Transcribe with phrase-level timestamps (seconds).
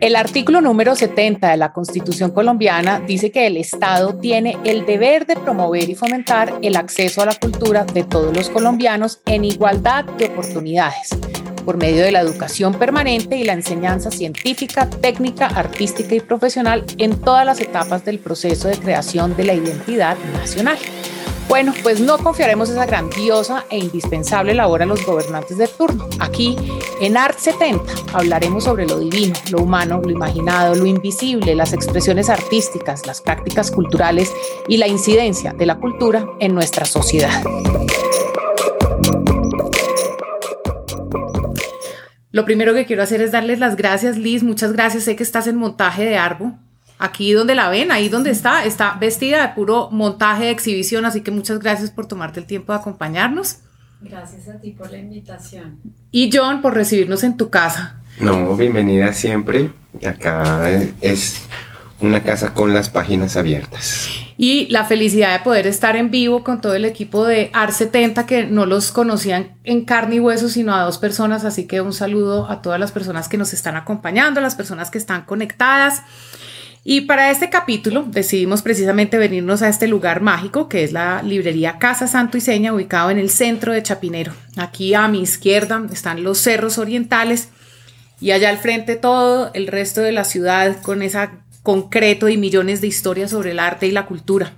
[0.00, 5.26] El artículo número 70 de la Constitución colombiana dice que el Estado tiene el deber
[5.26, 10.06] de promover y fomentar el acceso a la cultura de todos los colombianos en igualdad
[10.06, 11.10] de oportunidades
[11.66, 17.20] por medio de la educación permanente y la enseñanza científica, técnica, artística y profesional en
[17.20, 20.78] todas las etapas del proceso de creación de la identidad nacional.
[21.50, 26.08] Bueno, pues no confiaremos esa grandiosa e indispensable labor a los gobernantes de turno.
[26.20, 26.56] Aquí,
[27.00, 32.30] en Art 70, hablaremos sobre lo divino, lo humano, lo imaginado, lo invisible, las expresiones
[32.30, 34.32] artísticas, las prácticas culturales
[34.68, 37.42] y la incidencia de la cultura en nuestra sociedad.
[42.30, 44.44] Lo primero que quiero hacer es darles las gracias, Liz.
[44.44, 45.02] Muchas gracias.
[45.02, 46.60] Sé que estás en montaje de Arbo
[47.00, 51.22] aquí donde la ven, ahí donde está, está vestida de puro montaje de exhibición, así
[51.22, 53.58] que muchas gracias por tomarte el tiempo de acompañarnos.
[54.02, 55.78] Gracias a ti por la invitación.
[56.10, 58.00] Y John, por recibirnos en tu casa.
[58.20, 59.70] No, bienvenida siempre.
[60.06, 60.70] Acá
[61.00, 61.42] es
[62.00, 64.08] una casa con las páginas abiertas.
[64.36, 68.46] Y la felicidad de poder estar en vivo con todo el equipo de AR70, que
[68.46, 71.44] no los conocían en carne y hueso, sino a dos personas.
[71.44, 74.98] Así que un saludo a todas las personas que nos están acompañando, las personas que
[74.98, 76.02] están conectadas.
[76.82, 81.78] Y para este capítulo decidimos precisamente venirnos a este lugar mágico que es la librería
[81.78, 84.32] Casa Santo y Seña ubicado en el centro de Chapinero.
[84.56, 87.50] Aquí a mi izquierda están los cerros orientales
[88.18, 91.28] y allá al frente todo el resto de la ciudad con ese
[91.62, 94.54] concreto y millones de historias sobre el arte y la cultura.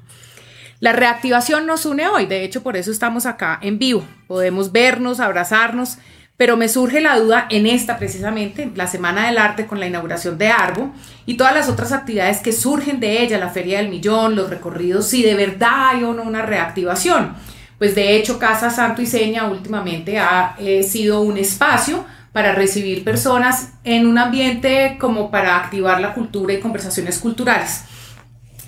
[0.78, 4.04] La reactivación nos une hoy, de hecho por eso estamos acá en vivo.
[4.28, 5.98] Podemos vernos, abrazarnos
[6.42, 10.38] pero me surge la duda en esta precisamente, la Semana del Arte con la inauguración
[10.38, 10.90] de Arbo
[11.24, 15.06] y todas las otras actividades que surgen de ella, la Feria del Millón, los recorridos,
[15.06, 17.36] si de verdad hay o no una reactivación.
[17.78, 23.04] Pues de hecho Casa Santo y Seña últimamente ha eh, sido un espacio para recibir
[23.04, 27.82] personas en un ambiente como para activar la cultura y conversaciones culturales.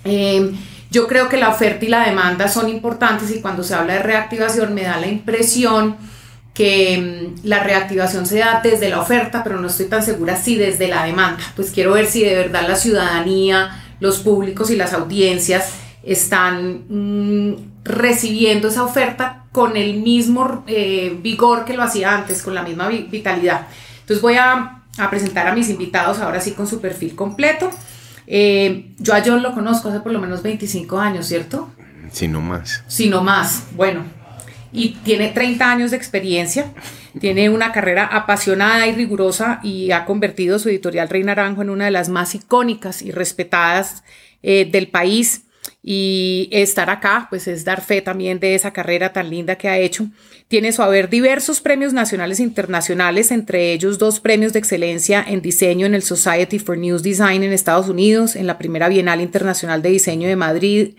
[0.05, 0.57] Em,
[0.93, 4.03] yo creo que la oferta y la demanda son importantes y cuando se habla de
[4.05, 6.14] reactivación me da la impresión
[6.55, 10.57] que mm, la reactivación se da desde la oferta, pero no estoy tan segura si
[10.57, 11.43] desde la demanda.
[11.57, 17.57] Pues quiero ver si de verdad la ciudadanía, los públicos y las audiencias están mm,
[17.85, 22.89] recibiendo esa oferta con el mismo eh, vigor que lo hacía antes, con la misma
[22.89, 23.67] vitalidad.
[24.01, 27.71] Entonces voy a, presentar a mis invitados ahora sí con su perfil completo.
[28.27, 31.71] Eh, yo a John lo conozco hace por lo menos 25 años, ¿cierto?
[32.13, 32.85] Si no más.
[32.87, 33.65] Si no más.
[33.75, 34.05] Bueno,
[34.75, 36.67] y tiene 30 años de experiencia,
[37.21, 41.85] tiene una carrera apasionada y rigurosa y ha convertido su editorial Rey Naranjo en una
[41.85, 44.03] de las más icónicas y respetadas
[44.43, 45.43] eh, del país.
[45.87, 49.79] Y estar acá, pues es dar fe también de esa carrera tan linda que ha
[49.79, 50.09] hecho.
[50.49, 55.43] Tiene su haber diversos premios nacionales e internacionales, entre ellos dos premios de excelencia en
[55.43, 59.83] diseño en el Society for News Design en Estados Unidos, en la primera Bienal Internacional
[59.83, 60.95] de Diseño de Madrid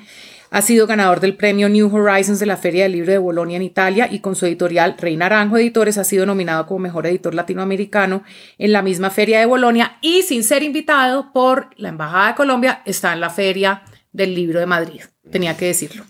[0.50, 3.64] ha sido ganador del premio New Horizons de la Feria del Libro de Bolonia en
[3.64, 8.24] Italia y con su editorial Rey Naranjo Editores ha sido nominado como mejor editor latinoamericano
[8.58, 12.82] en la misma Feria de Bolonia y sin ser invitado por la Embajada de Colombia
[12.86, 15.02] está en la Feria del Libro de Madrid.
[15.30, 16.06] Tenía que decirlo.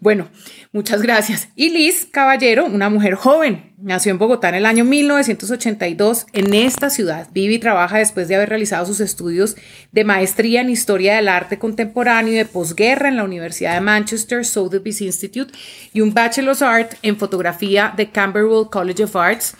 [0.00, 0.28] Bueno,
[0.72, 1.48] muchas gracias.
[1.54, 6.90] Y Liz Caballero, una mujer joven, nació en Bogotá en el año 1982 en esta
[6.90, 7.28] ciudad.
[7.32, 9.56] Vive y trabaja después de haber realizado sus estudios
[9.92, 14.44] de maestría en Historia del Arte Contemporáneo y de posguerra en la Universidad de Manchester
[14.44, 15.52] Sotheby's Institute
[15.92, 19.54] y un Bachelor's Art en Fotografía de Camberwell College of Arts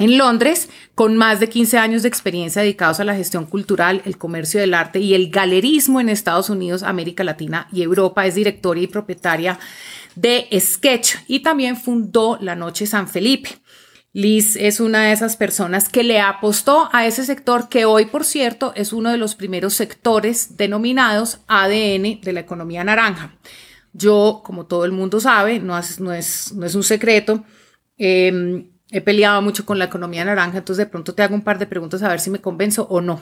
[0.00, 4.16] en Londres, con más de 15 años de experiencia dedicados a la gestión cultural, el
[4.16, 8.80] comercio del arte y el galerismo en Estados Unidos, América Latina y Europa, es directora
[8.80, 9.58] y propietaria
[10.14, 13.50] de Sketch y también fundó La Noche San Felipe.
[14.12, 18.24] Liz es una de esas personas que le apostó a ese sector que hoy, por
[18.24, 23.36] cierto, es uno de los primeros sectores denominados ADN de la economía naranja.
[23.92, 27.44] Yo, como todo el mundo sabe, no es, no es, no es un secreto,
[27.98, 31.58] eh, he peleado mucho con la economía naranja, entonces de pronto te hago un par
[31.58, 33.20] de preguntas a ver si me convenzo o no.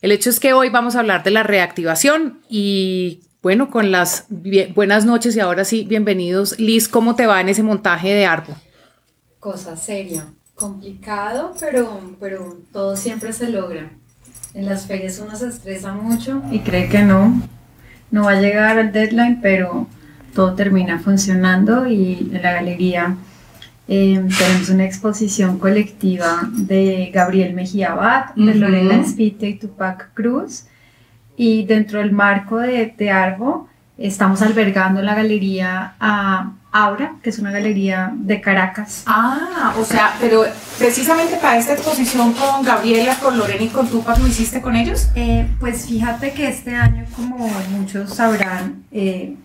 [0.00, 4.26] El hecho es que hoy vamos a hablar de la reactivación y bueno, con las
[4.74, 6.58] buenas noches y ahora sí, bienvenidos.
[6.58, 8.56] Liz, ¿cómo te va en ese montaje de árbol?
[9.38, 10.26] Cosa seria,
[10.56, 13.90] complicado, pero, pero todo siempre se logra.
[14.54, 17.40] En las ferias uno se estresa mucho y cree que no,
[18.10, 19.86] no va a llegar al deadline, pero
[20.34, 23.16] todo termina funcionando y en la galería
[23.86, 30.64] Em, tenemos una exposición colectiva de Gabriel Mejía Abad, de Lorena Espite y Tupac Cruz.
[31.36, 37.30] Y dentro del marco de, de Arbo, estamos albergando en la galería a, Aura, que
[37.30, 39.04] es una galería de Caracas.
[39.06, 40.44] Ah, o sea, pero
[40.76, 45.08] precisamente para esta exposición con Gabriela, con Lorena y con Tupac, ¿lo hiciste con ellos?
[45.14, 49.36] Eh, pues fíjate que este año, como muchos sabrán, eh,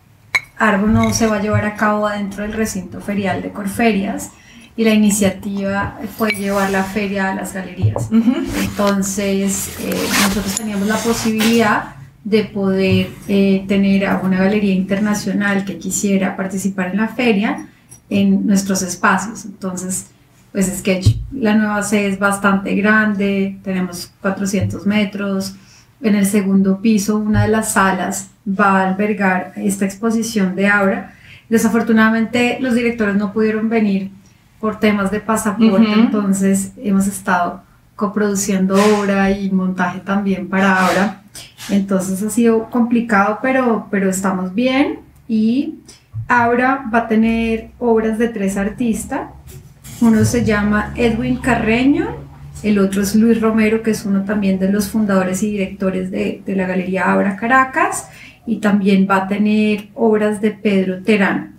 [0.57, 4.31] Arbo no se va a llevar a cabo adentro del recinto ferial de Corferias
[4.79, 8.07] y la iniciativa fue llevar la feria a las galerías.
[8.61, 9.93] Entonces, eh,
[10.23, 16.91] nosotros teníamos la posibilidad de poder eh, tener a una galería internacional que quisiera participar
[16.91, 17.67] en la feria
[18.09, 19.43] en nuestros espacios.
[19.43, 20.11] Entonces,
[20.53, 25.55] pues Sketch, la nueva sede es bastante grande, tenemos 400 metros.
[26.01, 31.15] En el segundo piso, una de las salas va a albergar esta exposición de Aura.
[31.49, 34.17] Desafortunadamente, los directores no pudieron venir
[34.59, 37.61] por temas de pasaporte, entonces hemos estado
[37.95, 41.21] coproduciendo obra y montaje también para Aura.
[41.69, 45.75] Entonces ha sido complicado, pero, pero estamos bien y
[46.27, 49.29] ahora va a tener obras de tres artistas.
[50.01, 52.07] Uno se llama Edwin Carreño,
[52.63, 56.41] el otro es Luis Romero, que es uno también de los fundadores y directores de,
[56.45, 58.07] de la Galería Abra Caracas,
[58.45, 61.55] y también va a tener obras de Pedro Terán.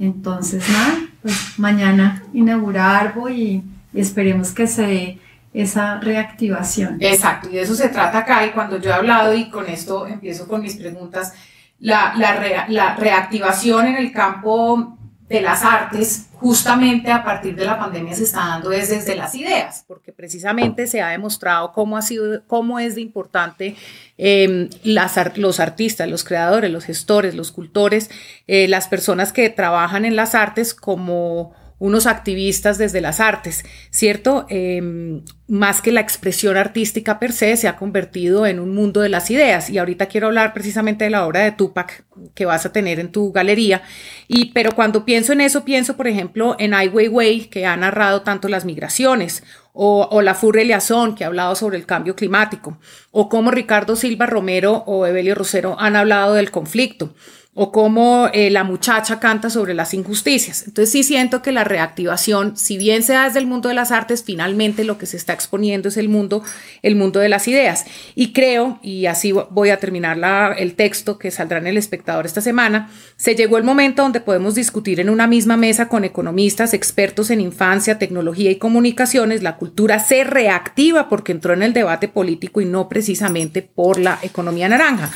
[0.00, 3.62] Entonces, nada, pues mañana inaugura Arbo y,
[3.94, 5.18] esperemos que se
[5.54, 6.98] esa reactivación.
[7.00, 8.46] Exacto, y de eso se trata acá.
[8.46, 11.32] Y cuando yo he hablado, y con esto empiezo con mis preguntas,
[11.80, 14.97] la, la, la reactivación en el campo
[15.28, 19.34] de las artes, justamente a partir de la pandemia se está dando es desde las
[19.34, 23.76] ideas, porque precisamente se ha demostrado cómo, ha sido, cómo es de importante
[24.16, 28.10] las, los artistas, los creadores, los gestores, los cultores,
[28.46, 34.46] eh, las personas que trabajan en las artes como unos activistas desde las artes, ¿cierto?
[34.48, 39.08] Em, más que la expresión artística per se, se ha convertido en un mundo de
[39.08, 39.70] las ideas.
[39.70, 42.04] Y ahorita quiero hablar precisamente de la obra de Tupac
[42.34, 43.82] que vas a tener en tu galería.
[44.26, 48.22] Y, pero cuando pienso en eso, pienso, por ejemplo, en Ai Weiwei, que ha narrado
[48.22, 49.42] tanto las migraciones,
[49.80, 52.80] o, la Furre Liazón, que ha hablado sobre el cambio climático,
[53.12, 57.14] o como Ricardo Silva Romero o Evelio Rosero han hablado del conflicto
[57.60, 60.62] o cómo eh, la muchacha canta sobre las injusticias.
[60.68, 63.90] Entonces sí siento que la reactivación, si bien se da desde el mundo de las
[63.90, 66.44] artes, finalmente lo que se está exponiendo es el mundo,
[66.82, 67.84] el mundo de las ideas.
[68.14, 72.26] Y creo, y así voy a terminar la, el texto que saldrá en El Espectador
[72.26, 76.74] esta semana, se llegó el momento donde podemos discutir en una misma mesa con economistas,
[76.74, 82.06] expertos en infancia, tecnología y comunicaciones, la cultura se reactiva porque entró en el debate
[82.06, 85.10] político y no precisamente por la economía naranja.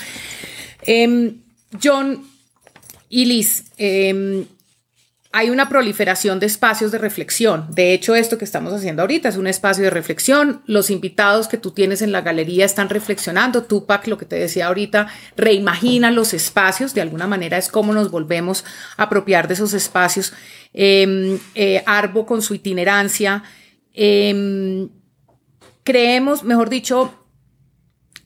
[0.84, 1.36] Eh,
[1.80, 2.31] John,
[3.14, 4.46] y Liz, em,
[5.32, 7.66] hay una proliferación de espacios de reflexión.
[7.68, 10.62] De hecho, esto que estamos haciendo ahorita es un espacio de reflexión.
[10.64, 13.64] Los invitados que tú tienes en la galería están reflexionando.
[13.64, 16.94] Tupac, lo que te decía ahorita, reimagina los espacios.
[16.94, 18.64] De alguna manera es cómo nos volvemos
[18.96, 20.32] a apropiar de esos espacios.
[20.72, 23.42] Em, eh, Arbo con su itinerancia.
[23.92, 24.88] Em,
[25.84, 27.21] creemos, mejor dicho,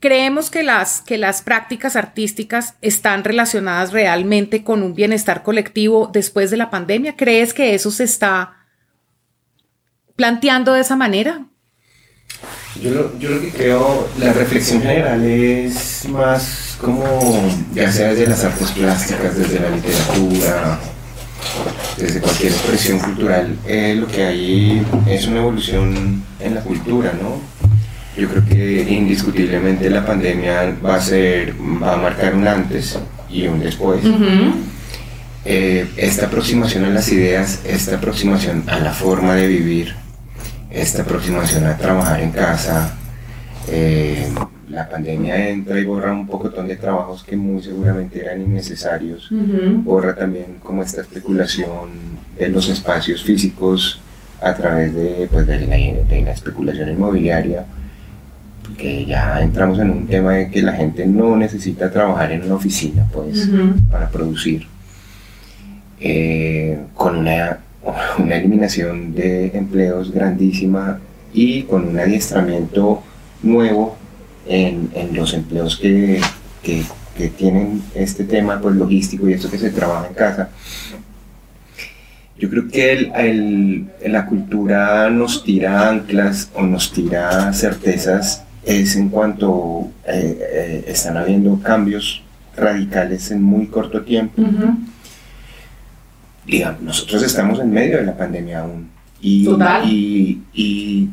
[0.01, 6.51] Creemos que las, que las prácticas artísticas están relacionadas realmente con un bienestar colectivo después
[6.51, 7.17] de la pandemia.
[7.17, 8.67] ¿Crees que eso se está
[10.15, 11.47] planteando de esa manera?
[12.83, 17.41] Yo lo, que creo, la reflexión general es más como,
[17.73, 20.79] ya sea desde las artes plásticas, desde la literatura,
[21.97, 27.41] desde cualquier expresión cultural, eh, lo que hay es una evolución en la cultura, ¿no?
[28.17, 33.47] Yo creo que indiscutiblemente la pandemia va a ser, va a marcar un antes y
[33.47, 34.01] un después.
[35.45, 39.95] Eh, esta aproximación a las ideas, esta aproximación a la forma de vivir,
[40.71, 42.97] esta aproximación a trabajar en casa,
[43.69, 44.29] eh,
[44.71, 49.29] la pandemia entra y borra un poco de trabajos que muy seguramente eran innecesarios,
[49.85, 51.91] borra también como esta especulación
[52.39, 54.01] de los espacios físicos
[54.41, 57.67] a través de, pues, de, la, de la especulación inmobiliaria
[58.77, 62.55] que ya entramos en un tema de que la gente no necesita trabajar en una
[62.55, 63.49] oficina pues,
[63.91, 64.67] para producir,
[66.01, 67.61] eh, con una,
[68.19, 71.01] una, eliminación de empleos grandísima
[71.33, 73.03] y con un adiestramiento
[73.43, 73.97] nuevo
[74.47, 76.21] en, en los empleos que,
[76.63, 76.83] que,
[77.17, 80.51] que, tienen este tema pues, logístico y esto que se trabaja en casa.
[82.39, 88.97] Yo creo que el, el, la cultura nos tira anclas o nos tira certezas es
[88.97, 92.23] en cuanto eh, eh, están habiendo cambios
[92.57, 94.43] radicales en muy corto tiempo.
[96.45, 98.89] Digamos, nosotros estamos en medio de la pandemia aún.
[99.21, 99.49] Y,
[99.85, 101.09] y, y,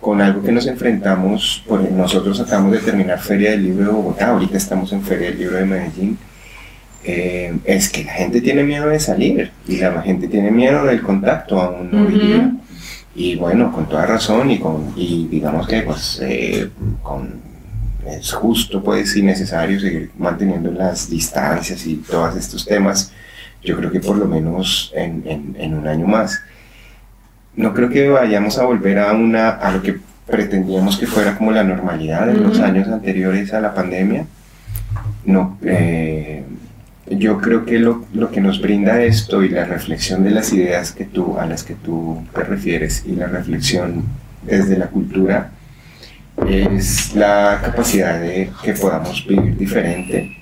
[0.00, 4.28] con algo que nos enfrentamos, pues nosotros acabamos de terminar Feria del Libro de Bogotá,
[4.28, 6.18] ahorita estamos en Feria del Libro de Medellín.
[7.04, 11.02] eh, es que la gente tiene miedo de salir y la gente tiene miedo del
[11.02, 12.52] contacto aún día.
[13.14, 16.68] Y bueno, con toda razón y, con, y digamos que pues eh,
[17.02, 17.34] con,
[18.06, 23.12] es justo pues y necesario seguir manteniendo las distancias y todos estos temas,
[23.62, 26.40] yo creo que por lo menos en, en, en un año más.
[27.56, 31.52] No creo que vayamos a volver a, una, a lo que pretendíamos que fuera como
[31.52, 34.26] la normalidad de los años anteriores a la pandemia.
[35.24, 36.44] No, eh,
[37.06, 40.92] yo creo que lo, lo, que nos brinda esto y la reflexión de las ideas
[40.92, 44.04] que tú, a las que tú te refieres y la reflexión
[44.42, 45.50] desde la cultura
[46.48, 50.36] es la capacidad de que podamos vivir diferente.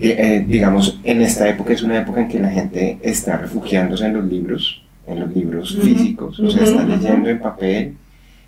[0.00, 4.06] Eh, eh, digamos, en esta época es una época en que la gente está refugiándose
[4.06, 7.96] en los libros, en los libros físicos, o sea, están leyendo en papel,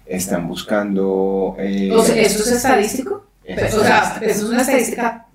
[0.07, 1.57] están buscando...
[1.59, 3.27] Eh, o sea, ¿eso es estadístico?
[3.45, 5.27] Es o sea, ¿eso es una estadística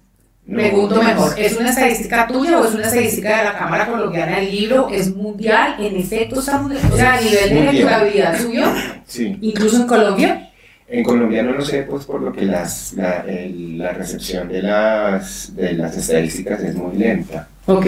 [0.47, 4.51] Pregunto mejor, ¿es una estadística tuya o es una estadística de la Cámara Colombiana del
[4.51, 4.89] Libro?
[4.89, 5.75] ¿Es mundial?
[5.79, 8.65] ¿En efecto o sea, a nivel de lecturabilidad subió?
[9.07, 9.37] Sí.
[9.41, 10.51] ¿Incluso en Colombia?
[10.87, 14.61] En Colombia no lo sé, pues por lo que las, la, el, la recepción de
[14.61, 17.47] las, de las estadísticas es muy lenta.
[17.65, 17.87] Ok.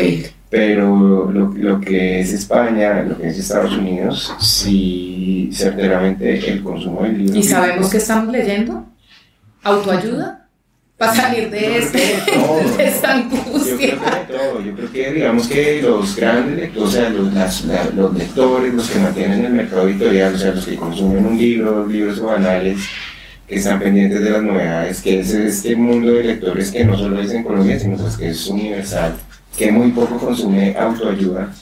[0.49, 7.03] Pero lo, lo, que es España, lo que es Estados Unidos, sí, certeramente el consumo
[7.03, 7.37] del libro.
[7.37, 8.85] ¿Y sabemos qué estamos leyendo?
[9.61, 10.46] ¿Autoayuda?
[10.97, 11.97] Para salir de, este,
[12.77, 13.71] de esta angustia.
[13.71, 14.61] Yo creo que todo.
[14.61, 18.73] Yo creo que, digamos que los grandes lectores, o sea, los, las, la, los lectores,
[18.73, 22.79] los que mantienen el mercado editorial, o sea, los que consumen un libro, libros banales,
[23.47, 27.21] que están pendientes de las novedades, que es este mundo de lectores que no solo
[27.21, 29.15] es en Colombia, sino pues que es universal,
[29.55, 31.53] que muy poco consume autoayuda.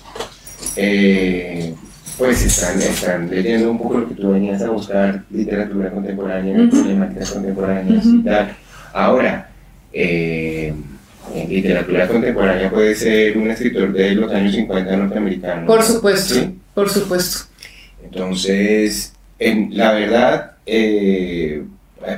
[0.78, 1.76] Eh,
[2.18, 6.62] pues están, están leyendo un poco lo que tú venías a buscar, literatura contemporánea, uh
[6.62, 6.70] -huh.
[6.70, 8.20] problemáticas contemporáneas uh -huh.
[8.22, 8.56] y tal
[8.96, 9.50] Ahora,
[9.92, 10.74] eh,
[11.34, 15.68] en literatura contemporánea puede ser un escritor de los años 50 norteamericanos.
[15.68, 16.58] Por supuesto, ¿sí?
[16.74, 17.40] por supuesto.
[18.02, 21.62] Entonces, en, la verdad, eh,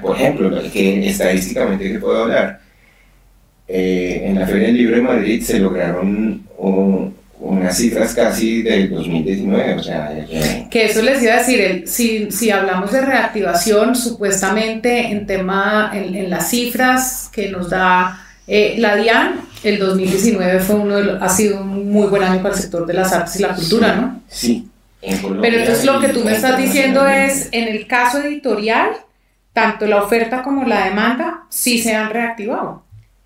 [0.03, 2.59] por ejemplo, que estadísticamente que puedo hablar,
[3.67, 8.89] eh, en la Feria del Libro de Madrid se lograron un, unas cifras casi del
[8.89, 10.25] 2019, o sea...
[10.69, 15.91] Que eso les iba a decir, el, si, si hablamos de reactivación, supuestamente en tema,
[15.93, 21.03] en, en las cifras que nos da eh, la DIAN, el 2019 fue uno de
[21.03, 23.53] los, ha sido un muy buen año para el sector de las artes y la
[23.53, 24.21] cultura, sí, ¿no?
[24.27, 24.69] Sí.
[25.41, 28.91] Pero entonces lo que tú me estás diciendo es, en el caso editorial,
[29.53, 32.83] tanto la oferta como la demanda sí se han reactivado.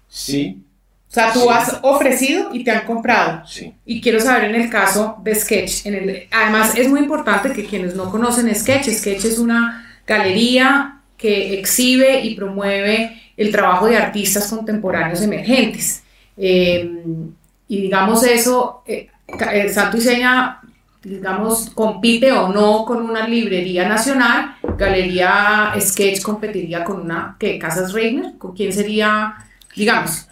[0.08, 0.64] Sí,
[1.12, 1.48] o sea, tú sí.
[1.52, 3.46] has ofrecido y te han comprado.
[3.46, 3.74] Sí.
[3.86, 5.86] Y quiero saber en el caso de Sketch.
[5.86, 11.02] En el, además, es muy importante que quienes no conocen Sketch, Sketch es una galería
[11.18, 16.02] que exhibe y promueve el trabajo de artistas contemporáneos emergentes.
[16.38, 16.90] Eh,
[17.68, 19.10] y digamos eso, eh,
[19.70, 20.62] Santo y Seña,
[21.04, 24.56] digamos, compite o no con una librería nacional.
[24.78, 27.60] Galería Sketch competiría con una, ¿qué?
[27.60, 28.38] Casas Reiner.
[28.38, 29.36] ¿Con quién sería,
[29.76, 30.30] digamos?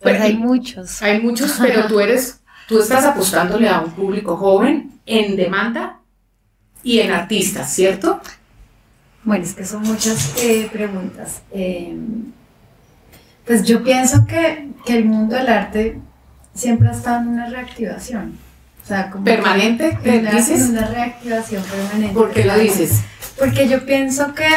[0.00, 1.02] Pues hay muchos.
[1.02, 6.00] Hay muchos, pero tú eres, tú estás apostándole a un público joven en demanda
[6.82, 8.20] y en artistas, ¿cierto?
[9.24, 11.42] Bueno, es que son muchas eh, preguntas.
[11.52, 11.96] Eh,
[13.44, 16.00] pues yo pienso que, que, el mundo del arte
[16.54, 18.38] siempre ha estado en una reactivación.
[18.82, 19.98] O sea, como ¿Permanente?
[20.02, 20.62] ¿Qué dices?
[20.62, 22.14] En una reactivación permanente.
[22.14, 23.02] ¿Por qué lo dices?
[23.38, 24.48] Porque yo pienso que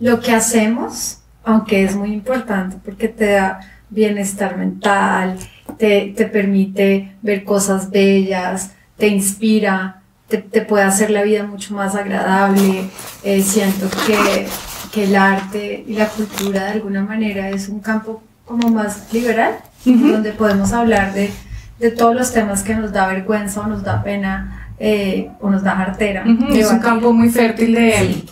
[0.00, 3.60] lo que hacemos, aunque es muy importante, porque te da
[3.90, 5.36] bienestar mental,
[5.78, 11.74] te, te, permite ver cosas bellas, te inspira, te, te, puede hacer la vida mucho
[11.74, 12.88] más agradable.
[13.22, 14.46] Eh, siento que,
[14.92, 19.56] que, el arte y la cultura de alguna manera es un campo como más liberal,
[19.86, 20.12] uh -huh.
[20.12, 21.30] donde podemos hablar de,
[21.78, 25.62] de, todos los temas que nos da vergüenza o nos da pena eh, o nos
[25.62, 26.24] da jartera.
[26.26, 26.56] Uh -huh.
[26.56, 27.92] Es un campo muy fértil de...
[27.92, 28.26] Sí.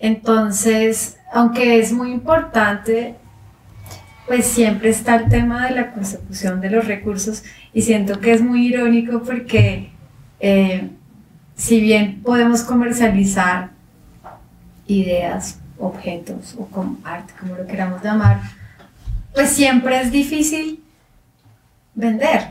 [0.00, 3.14] Entonces, aunque es muy importante
[4.26, 8.42] pues siempre está el tema de la consecución de los recursos y siento que es
[8.42, 9.90] muy irónico porque
[10.40, 10.90] eh,
[11.56, 13.70] si bien podemos comercializar
[14.86, 18.40] ideas, objetos o como arte, como lo queramos llamar,
[19.34, 20.82] pues siempre es difícil
[21.94, 22.48] vender.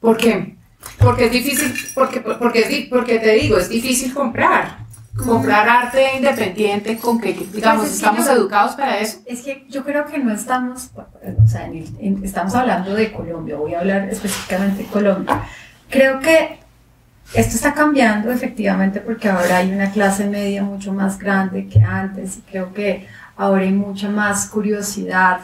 [0.00, 0.54] ¿Por qué?
[0.98, 4.87] Porque es difícil, porque, porque, porque te digo, es difícil comprar
[5.24, 9.18] comprar arte independiente con que, digamos, pues es estamos que yo, educados para eso.
[9.26, 13.12] Es que yo creo que no estamos, o sea, en el, en, estamos hablando de
[13.12, 15.42] Colombia, voy a hablar específicamente de Colombia.
[15.90, 16.58] Creo que
[17.34, 22.38] esto está cambiando efectivamente porque ahora hay una clase media mucho más grande que antes
[22.38, 23.06] y creo que
[23.36, 25.40] ahora hay mucha más curiosidad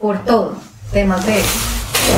[0.00, 0.56] por todo,
[0.92, 1.40] temas de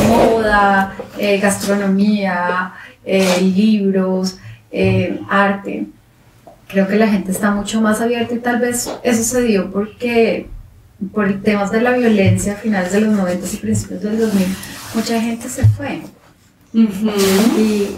[0.08, 2.72] moda, eh, gastronomía,
[3.04, 4.38] eh, libros,
[4.70, 5.86] eh, arte.
[6.72, 10.48] Creo que la gente está mucho más abierta y tal vez eso se dio porque
[11.12, 14.46] por temas de la violencia a finales de los 90 y principios del 2000,
[14.94, 16.00] mucha gente se fue.
[16.72, 16.88] y,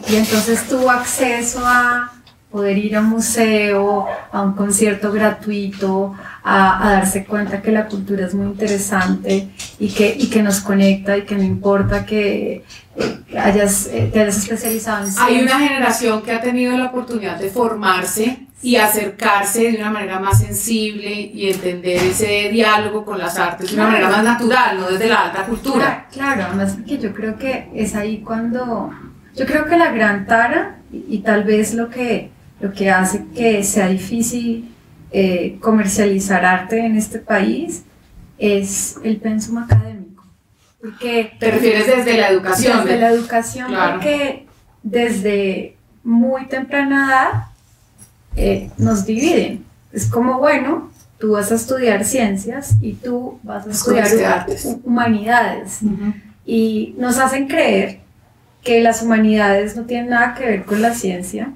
[0.08, 2.12] y entonces tuvo acceso a
[2.54, 8.26] poder ir a un museo, a un concierto gratuito, a, darse cuenta que la cultura
[8.26, 9.48] es muy interesante
[9.80, 12.62] y que, y que nos conecta y que no importa que
[12.94, 15.12] eh, hayas, eh, te hayas especializado en...
[15.18, 20.20] Hay una generación que ha tenido la oportunidad de formarse y acercarse de una manera
[20.20, 24.90] más sensible y entender ese diálogo con las artes de una manera más natural, no
[24.92, 26.06] desde la alta cultura.
[26.12, 28.92] Claro, además que yo creo que es ahí cuando...
[29.34, 32.30] Yo creo que la gran tara y, tal vez lo que,
[32.64, 34.74] lo que hace que sea difícil
[35.12, 37.82] eh, comercializar arte en este país
[38.38, 40.24] es el pensum académico.
[40.80, 42.84] Porque ¿Te refieres desde la educación?
[42.84, 44.46] Desde la educación, porque
[44.82, 47.30] desde muy temprana edad
[48.34, 49.62] eh, nos dividen.
[49.92, 54.46] Es como, bueno, tú vas a estudiar ciencias y tú vas a estudiar
[54.84, 55.80] humanidades.
[56.46, 58.00] Y nos hacen creer
[58.62, 61.52] que las humanidades no tienen nada que ver con la ciencia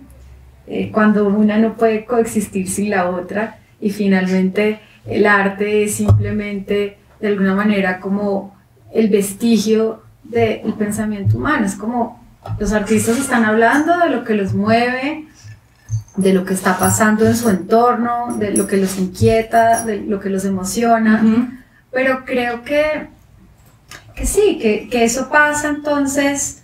[0.70, 6.98] eh, cuando una no puede coexistir sin la otra y finalmente el arte es simplemente
[7.20, 8.54] de alguna manera como
[8.92, 12.22] el vestigio del pensamiento humano, es como
[12.58, 15.26] los artistas están hablando de lo que los mueve,
[16.16, 20.20] de lo que está pasando en su entorno, de lo que los inquieta, de lo
[20.20, 21.22] que los emociona,
[21.90, 23.08] pero creo que,
[24.14, 26.57] que sí, que, que eso pasa entonces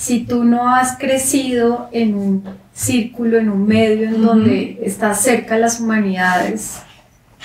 [0.00, 2.42] si tú no has crecido en un
[2.72, 6.78] círculo, en un medio en donde estás cerca de las humanidades,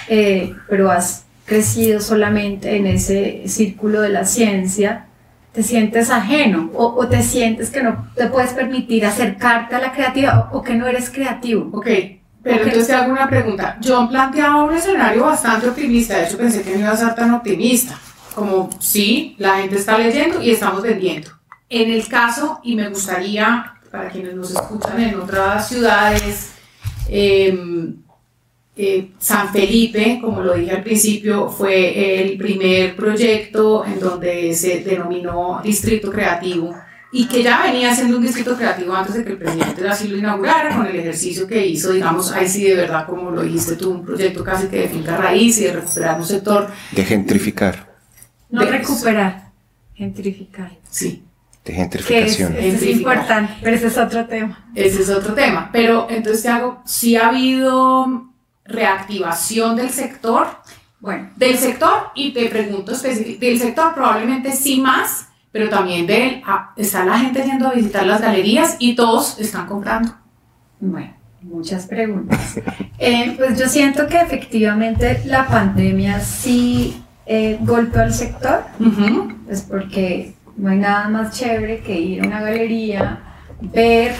[0.07, 5.07] eh, pero has crecido solamente en ese círculo de la ciencia,
[5.51, 10.47] te sientes ajeno o, te sientes que no te puedes permitir acercarte a la creatividad
[10.53, 11.77] o, que no eres creativo.
[11.77, 11.87] Ok,
[12.41, 13.77] pero entonces te hago una pregunta.
[13.81, 17.33] Yo planteaba un escenario bastante optimista, de hecho pensé que no iba a ser tan
[17.33, 17.99] optimista,
[18.33, 21.34] como sí, la gente está leyendo y estamos vendiendo
[21.69, 26.51] en el caso, y me gustaría, para quienes nos escuchan en otras ciudades,
[27.09, 27.95] em,
[28.77, 34.81] eh, San Felipe, como lo dije al principio, fue el primer proyecto en donde se
[34.81, 36.75] denominó Distrito Creativo
[37.11, 40.17] y que ya venía siendo un distrito creativo antes de que el presidente así lo
[40.17, 43.91] inaugurara con el ejercicio que hizo, digamos, ahí sí de verdad, como lo dijiste tú,
[43.91, 46.67] un proyecto casi que de finca raíz y de recuperar un sector.
[46.91, 47.95] De gentrificar.
[48.49, 49.51] No recuperar,
[49.93, 50.71] gentrificar.
[50.89, 51.24] Sí
[51.65, 52.55] de gentrificación.
[52.55, 54.63] Es, es, importante, pero ese es otro tema.
[54.75, 55.69] Ese es otro tema.
[55.71, 58.29] Pero entonces te hago, si ha habido
[58.65, 60.47] reactivación del sector,
[60.99, 66.27] bueno, del sector, y te pregunto específicamente, del sector probablemente sí más, pero también de
[66.27, 70.15] él, ah, está la gente yendo a visitar las galerías y todos están comprando.
[70.79, 72.59] Bueno, muchas preguntas.
[72.97, 78.63] Eh, pues yo siento que efectivamente la pandemia sí eh, golpeó al sector,
[79.49, 83.19] es porque no hay nada más chévere que ir a una galería,
[83.61, 84.13] ver,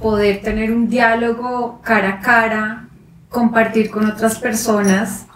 [0.00, 2.88] poder tener un diálogo cara a cara,
[3.28, 5.26] compartir con otras personas.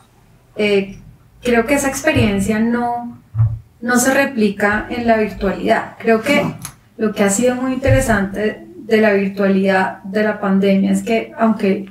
[0.57, 0.99] Eh,
[1.43, 3.19] creo que esa experiencia no,
[3.81, 5.97] no se replica en la virtualidad.
[5.99, 6.55] Creo que
[6.97, 11.91] lo que ha sido muy interesante de la virtualidad de la pandemia es que aunque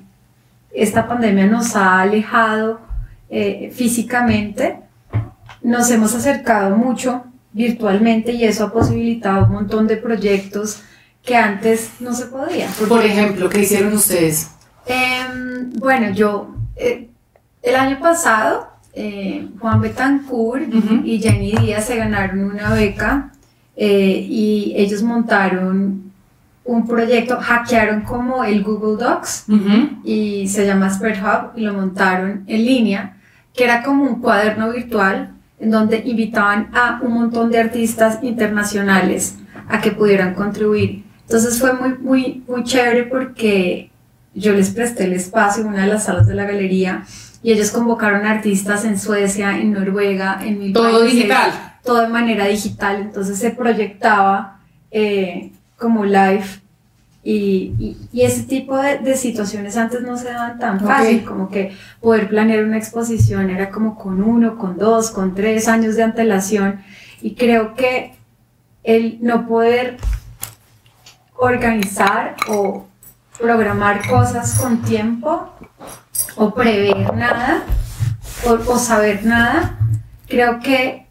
[0.74, 2.82] esta pandemia nos ha alejado
[3.30, 4.80] eh, físicamente,
[5.62, 10.82] nos hemos acercado mucho virtualmente y eso ha posibilitado un montón de proyectos
[11.24, 12.68] que antes no se podía.
[12.89, 14.50] Por ejemplo, ¿qué hicieron ustedes?
[14.86, 17.10] Em, bueno, yo eh,
[17.62, 20.72] el año pasado eh, Juan Betancourt
[21.04, 23.32] y Jenny Díaz se ganaron una beca
[23.76, 26.12] eh, y ellos montaron
[26.66, 29.46] un proyecto, hackearon como el Google Docs
[30.04, 33.18] y se llama Spread Hub y lo montaron en línea,
[33.54, 39.38] que era como un cuaderno virtual en donde invitaban a un montón de artistas internacionales
[39.68, 41.04] a que pudieran contribuir.
[41.22, 43.92] Entonces fue muy, muy, muy chévere porque
[44.34, 47.04] yo les presté el espacio en una de las salas de la galería
[47.42, 51.52] y ellos convocaron artistas en Suecia, en Noruega, en mil Todo digital.
[51.84, 53.02] Todo de manera digital.
[53.02, 54.60] Entonces se proyectaba
[54.92, 56.46] eh, como live
[57.26, 61.74] y, y, ese tipo de, de, situaciones antes no se daban tan fácil, como que
[62.02, 66.82] poder planear una exposición era como con uno, con dos, con tres años de antelación.
[67.22, 68.16] Y creo que
[68.84, 69.96] el no poder
[71.38, 72.86] organizar o
[73.40, 75.50] programar cosas con tiempo
[76.36, 77.64] o prever nada
[78.46, 79.78] o, o saber nada,
[80.28, 81.08] creo que,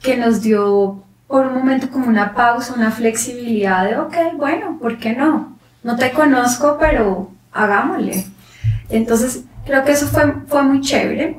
[0.00, 4.98] que nos dio por un momento como una pausa, una flexibilidad de, ok, bueno, ¿por
[4.98, 5.56] qué no?
[5.84, 8.26] No te conozco, pero hagámosle.
[8.88, 11.38] Entonces, creo que eso fue, fue muy chévere.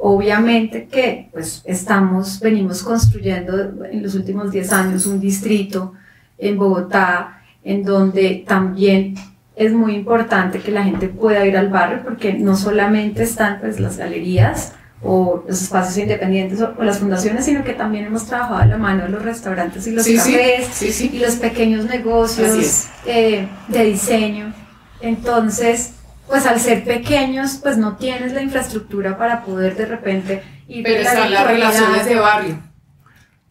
[0.00, 5.92] Obviamente que pues estamos, venimos construyendo en los últimos 10 años un distrito
[6.38, 9.16] en Bogotá en donde también
[9.56, 13.78] es muy importante que la gente pueda ir al barrio porque no solamente están pues
[13.78, 18.66] las galerías o los espacios independientes o, las fundaciones, sino que también hemos trabajado a
[18.66, 24.52] la mano de los restaurantes y los cafés y los pequeños negocios eh, de diseño.
[25.00, 25.92] Entonces,
[26.26, 31.00] pues al ser pequeños, pues no tienes la infraestructura para poder de repente ir Pero
[31.00, 32.58] están las relaciones de barrio,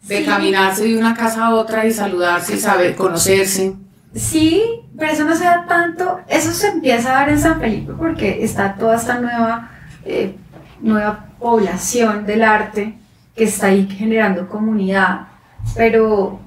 [0.04, 3.74] de caminarse de una casa a otra y saludarse y saber conocerse.
[4.14, 4.64] Sí,
[4.98, 8.44] pero eso no se da tanto, eso se empieza a dar en San Felipe porque
[8.44, 9.72] está toda esta nueva,
[10.06, 10.36] eh,
[10.82, 12.94] nueva población del arte
[13.36, 15.28] que está ahí generando comunidad,
[15.76, 16.40] pero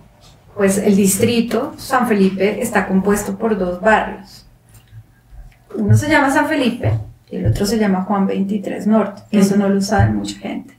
[0.57, 4.46] pues el distrito San Felipe está compuesto por dos barrios
[5.74, 6.98] uno se llama San Felipe
[7.31, 10.74] y el otro se llama Juan 23 Norte, eso no lo sabe mucha gente.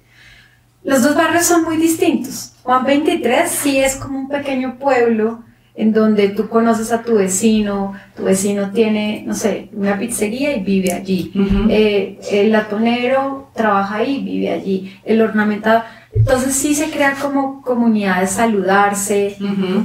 [0.84, 2.54] Los dos barrios son muy distintos.
[2.64, 5.44] Juan 23 sí es como un pequeño pueblo
[5.82, 10.62] en donde tú conoces a tu vecino, tu vecino tiene, no sé, una pizzería y
[10.62, 11.32] vive allí.
[11.70, 14.94] Eh, el latonero trabaja ahí, vive allí.
[15.04, 15.82] El ornamentado.
[16.14, 19.36] Entonces sí se crea como comunidad de saludarse.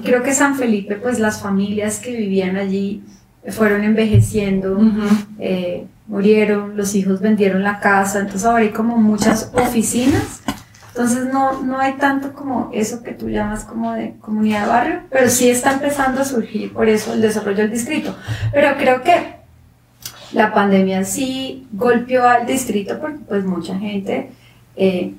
[0.04, 3.02] Creo que San Felipe, pues las familias que vivían allí
[3.48, 4.78] fueron envejeciendo,
[5.38, 10.42] eh, murieron, los hijos vendieron la casa, entonces ahora hay como muchas oficinas,
[10.96, 15.00] entonces no, no hay tanto como eso que tú llamas como de comunidad de barrio,
[15.10, 18.16] pero sí está empezando a surgir por eso el desarrollo del distrito.
[18.52, 19.36] Pero creo que
[20.32, 24.30] la pandemia sí golpeó al distrito porque pues mucha gente
[24.76, 25.14] eh,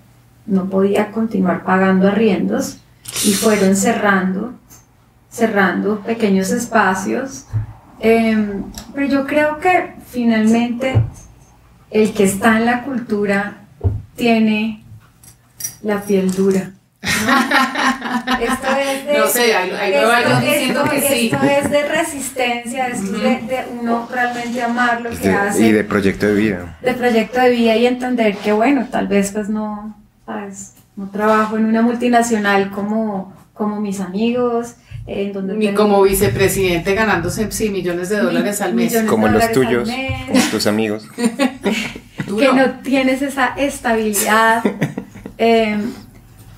[0.46, 2.80] no podía continuar pagando arriendos
[3.24, 4.54] y fueron cerrando,
[5.30, 7.46] cerrando pequeños espacios
[8.00, 8.64] Em,
[8.94, 11.02] pero yo creo que finalmente
[11.90, 13.58] el que está en la cultura
[14.16, 14.84] tiene
[15.84, 16.72] la piel dura.
[17.02, 21.32] esto es de, no sé, hay, esto, diciendo que sí.
[21.32, 25.68] Esto es de resistencia, esto es de, uno realmente amar lo que hace.
[25.68, 26.78] Y de proyecto de vida.
[26.82, 30.74] De proyecto de vida y entender que bueno, tal vez pues no, ¿sabes?
[30.96, 34.76] No trabajo en una multinacional como, como mis amigos,
[35.08, 39.04] ni como vicepresidente ganándose sí, millones de dólares al mes.
[39.08, 41.08] Como los tuyos, como tus amigos.
[41.18, 44.64] que no tienes esa estabilidad.
[45.38, 45.92] Em,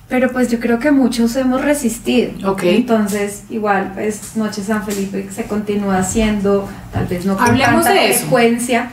[0.08, 2.52] pero pues yo creo que muchos hemos resistido.
[2.52, 2.78] Okay.
[2.78, 8.00] Entonces, igual, pues Noche San Felipe se continúa haciendo, tal vez no con Hablemos tanta
[8.00, 8.90] de frecuencia.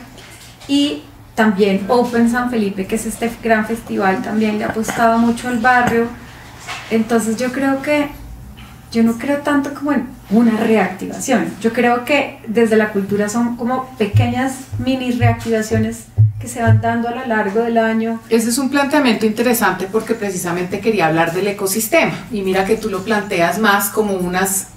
[0.68, 1.02] Y
[1.34, 5.58] también Open San Felipe, que es este gran festival, también le ha apostado mucho al
[5.58, 6.06] barrio.
[6.90, 8.08] Entonces yo creo que
[8.92, 11.46] yo no creo tanto como en una reactivación.
[11.60, 16.06] Yo creo que desde la cultura son como pequeñas mini reactivaciones
[16.38, 18.20] que se van dando a lo largo del año.
[18.28, 22.90] Ese es un planteamiento interesante porque precisamente quería hablar del ecosistema y mira que tú
[22.90, 24.68] lo planteas más como unas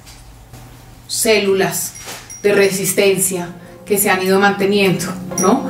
[1.07, 1.93] células
[2.41, 3.49] de resistencia
[3.85, 5.05] que se han ido manteniendo,
[5.39, 5.67] ¿no?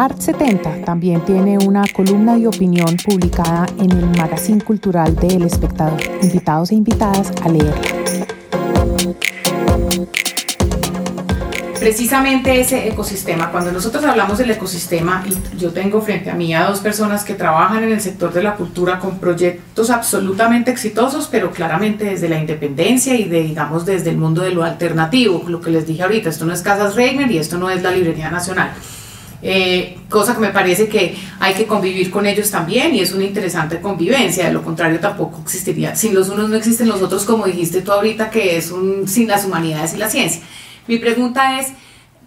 [0.00, 5.42] Art 70 también tiene una columna de opinión publicada en el Magazine Cultural de El
[5.42, 6.00] Espectador.
[6.22, 7.74] Invitados e invitadas a leerla.
[11.78, 16.64] Precisamente ese ecosistema, cuando nosotros hablamos del ecosistema, y yo tengo frente a mí a
[16.64, 21.50] dos personas que trabajan en el sector de la cultura con proyectos absolutamente exitosos, pero
[21.50, 25.70] claramente desde la independencia y de, digamos, desde el mundo de lo alternativo, lo que
[25.70, 28.72] les dije ahorita, esto no es Casas Reiner y esto no es la Librería Nacional.
[29.42, 33.24] Eh, cosa que me parece que hay que convivir con ellos también y es una
[33.24, 37.46] interesante convivencia, de lo contrario tampoco existiría, sin los unos no existen los otros, como
[37.46, 40.42] dijiste tú ahorita, que es un sin las humanidades y la ciencia.
[40.86, 41.68] Mi pregunta es,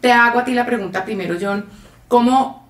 [0.01, 1.65] te hago a ti la pregunta primero, John,
[2.07, 2.67] ¿cómo,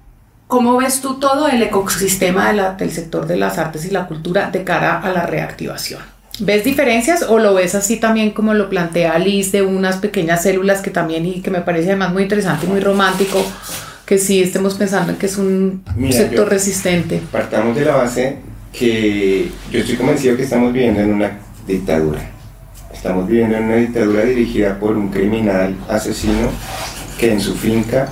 [0.48, 4.64] cómo ves tú todo el ecosistema del sector de las artes y la cultura de
[4.66, 6.02] cara a la reactivación?
[6.40, 10.82] ¿Ves diferencias o lo ves así también como lo plantea Liz de unas pequeñas células
[10.82, 13.40] que también y que me parece además muy interesante y muy romántico
[14.14, 17.20] que sí estemos pensando en que es un sector resistente.
[17.32, 18.38] Partamos de la base
[18.72, 21.32] que yo estoy convencido que estamos viviendo en una
[21.66, 22.20] dictadura.
[22.94, 26.50] Estamos viviendo en una dictadura dirigida por un criminal asesino
[27.18, 28.08] que en su finca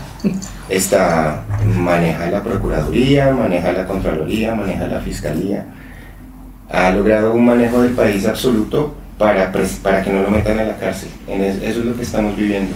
[0.69, 1.43] está,
[1.77, 5.67] maneja la Procuraduría, maneja la Contraloría, maneja la Fiscalía.
[6.71, 9.51] Ha logrado un manejo del país absoluto para,
[9.83, 11.09] para que no lo metan a la cárcel.
[11.27, 12.73] Eso es lo que estamos viviendo.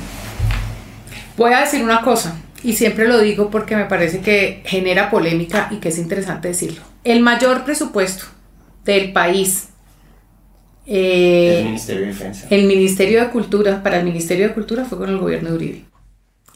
[1.37, 2.35] Voy a decir una cosa,
[2.65, 6.81] y siempre lo digo porque me parece que genera polémica y que es interesante decirlo.
[7.03, 8.25] El mayor presupuesto
[8.83, 9.69] del país.
[10.87, 12.47] Eh, el Ministerio de Defensa.
[12.49, 15.85] El Ministerio de Cultura, para el Ministerio de Cultura fue con el gobierno de Uribe.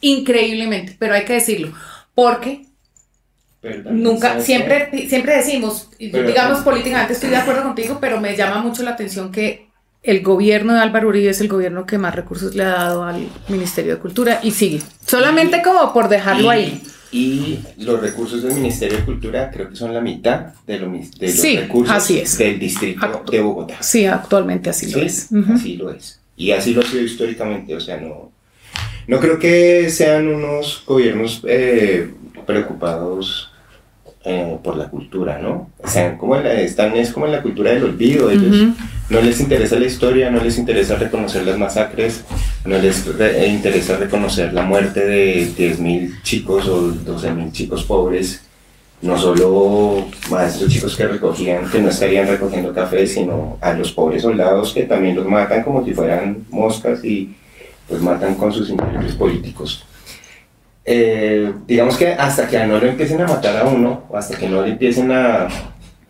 [0.00, 1.72] Increíblemente, pero hay que decirlo,
[2.14, 2.66] porque
[3.90, 8.92] nunca, siempre, siempre decimos, digamos políticamente estoy de acuerdo contigo, pero me llama mucho la
[8.92, 9.69] atención que
[10.02, 13.28] el gobierno de Álvaro Uribe es el gobierno que más recursos le ha dado al
[13.48, 14.80] Ministerio de Cultura y sigue.
[15.06, 16.82] Solamente como por dejarlo ahí.
[17.12, 21.26] Y los recursos del Ministerio de Cultura creo que son la mitad de, lo, de
[21.26, 23.82] los recursos del distrito de Bogotá.
[23.82, 25.28] Sí, actualmente así lo es.
[25.52, 26.20] Así lo es.
[26.36, 27.74] Y así lo ha sido históricamente.
[27.74, 28.30] O sea, no,
[29.08, 32.10] no creo que sean unos gobiernos eh,
[32.46, 33.49] preocupados
[34.22, 35.70] eh, por la cultura, ¿no?
[35.82, 38.74] O sea, como están, es como en la cultura del olvido, ellos
[39.08, 42.24] no les interesa la historia, no les interesa reconocer las masacres,
[42.66, 48.42] no les eh, interesa reconocer la muerte de 10.000 chicos o 12.000 chicos pobres,
[49.00, 50.06] no solo
[50.36, 54.74] a estos chicos que recogían, que no estarían recogiendo café, sino a los pobres soldados
[54.74, 57.34] que también los matan como si fueran moscas y
[57.88, 59.84] pues matan con sus intereses políticos.
[60.84, 64.48] Eh, digamos que hasta que no lo empiecen a matar a uno, o hasta que
[64.48, 65.48] no le empiecen a...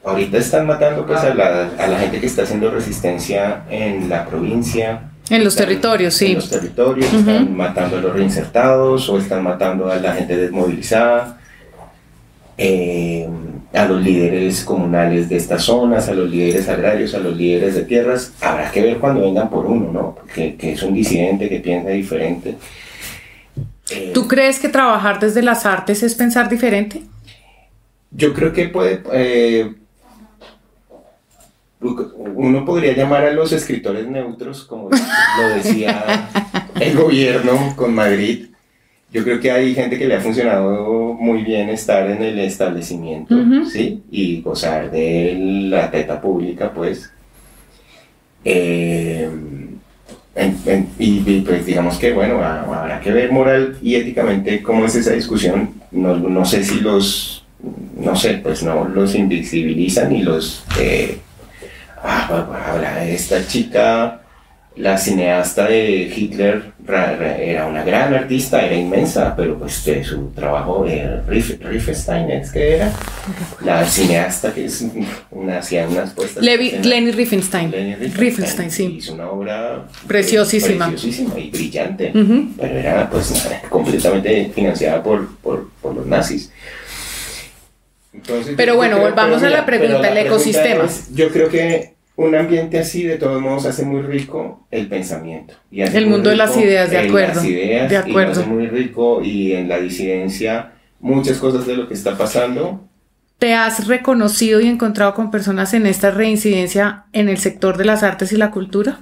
[0.02, 4.24] Ahorita están matando pues a la, a la gente que está haciendo resistencia en la
[4.24, 5.10] provincia.
[5.28, 6.28] En los territorios, sí.
[6.28, 11.38] En los territorios, están matando a los reinsertados o están matando a la gente desmovilizada,
[12.56, 13.28] eh,
[13.74, 17.82] a los líderes comunales de estas zonas, a los líderes agrarios, a los líderes de
[17.82, 18.32] tierras.
[18.40, 20.14] Habrá que ver cuando vengan por uno, ¿no?
[20.14, 22.56] Porque que es un disidente que piensa diferente.
[23.90, 27.02] Eh, ¿Tú crees que trabajar desde las artes es pensar diferente?
[28.10, 29.02] Yo creo que puede...
[29.12, 29.74] Eh,
[31.80, 36.28] uno podría llamar a los escritores neutros, como lo decía
[36.80, 38.48] el gobierno con Madrid.
[39.12, 43.34] Yo creo que hay gente que le ha funcionado muy bien estar en el establecimiento,
[43.68, 44.02] ¿sí?
[44.10, 45.36] Y gozar de
[45.68, 47.10] la teta pública, pues.
[48.44, 49.28] Eh,
[50.98, 55.74] y, pues digamos que, bueno, habrá que ver moral y éticamente cómo es esa discusión.
[55.90, 57.44] No, no sé si los,
[57.96, 60.64] no sé, pues no los invisibilizan y los...
[60.78, 61.18] Eh,
[62.02, 64.19] ah, habla esta chica
[64.76, 71.22] la cineasta de Hitler era una gran artista, era inmensa, pero pues su trabajo, era
[71.28, 72.92] Riefenstein es que era,
[73.64, 74.84] la cineasta que es
[75.30, 76.42] una, hacía unas puestas.
[76.42, 77.72] Leni Riefenstein.
[78.14, 78.96] Riefenstein, sí.
[78.98, 80.88] Hizo una obra preciosísima.
[80.88, 82.12] preciosísima y brillante,
[82.58, 86.52] pero era pues completamente financiada por, por, por los nazis.
[88.56, 90.86] pero bueno, volvamos a la pregunta, el ecosistema.
[91.12, 95.54] yo creo que un ambiente así de todos modos hace muy rico el pensamiento.
[95.70, 97.36] Y el mundo de las ideas, de acuerdo.
[97.36, 98.32] Las ideas, de acuerdo.
[98.32, 102.86] hace muy rico y en la disidencia muchas cosas de lo que está pasando.
[103.38, 108.02] ¿Te has reconocido y encontrado con personas en esta reincidencia en el sector de las
[108.02, 109.00] artes y la cultura?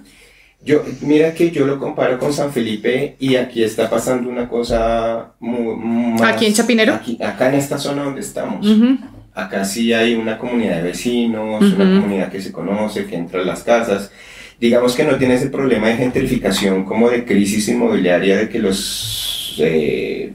[0.65, 5.33] Yo, mira que yo lo comparo con San Felipe y aquí está pasando una cosa
[5.41, 6.23] muy...
[6.23, 7.01] ¿Aquí en Chapinero?
[7.21, 8.65] acá en esta zona donde estamos.
[9.39, 13.45] Acá sí hay una comunidad de vecinos, una comunidad que se conoce, que entra a
[13.45, 14.11] las casas.
[14.59, 19.55] Digamos que no tiene ese problema de gentrificación como de crisis inmobiliaria, de que los...
[19.61, 20.33] Eh,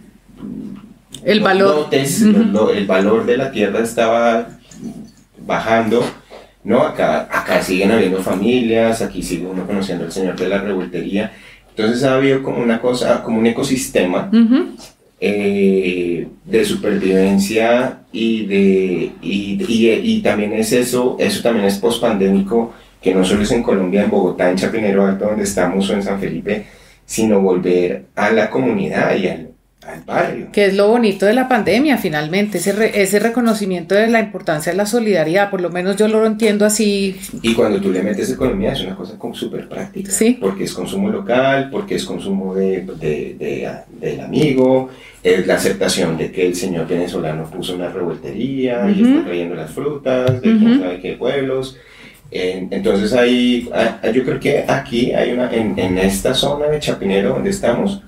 [1.26, 1.90] el valor.
[2.74, 4.48] el valor de la tierra estaba
[5.46, 6.02] bajando,
[6.64, 6.84] ¿no?
[6.84, 11.34] Acá, acá siguen habiendo familias, aquí sigue uno conociendo al señor de la revoltería.
[11.76, 14.32] Entonces ha habido como una cosa, como un ecosistema
[15.26, 23.16] eh, de supervivencia y, de, y, y, también es eso, eso también es pospandémico, que
[23.16, 26.20] no solo es en Colombia, en Bogotá, en Chapinero Alto, donde estamos, o en San
[26.20, 26.66] Felipe,
[27.06, 29.53] sino volver a la comunidad y al,
[29.86, 30.50] al barrio.
[30.52, 34.78] Que es lo bonito de la pandemia, finalmente, ese, ese reconocimiento de la importancia de
[34.78, 37.20] la solidaridad, por lo menos yo lo entiendo así.
[37.42, 40.38] Y cuando tú le metes economía es una cosa súper práctica, ¿Sí?
[40.40, 43.70] porque es consumo local, porque es consumo de, de, de,
[44.00, 44.90] del amigo,
[45.24, 49.72] es la aceptación de que el señor venezolano puso una revoltería y está trayendo las
[49.72, 51.78] frutas de quién sabe qué pueblos.
[52.32, 53.70] entonces ahí,
[54.14, 58.02] yo creo que aquí hay una, en, en esta zona de Chapinero donde estamos,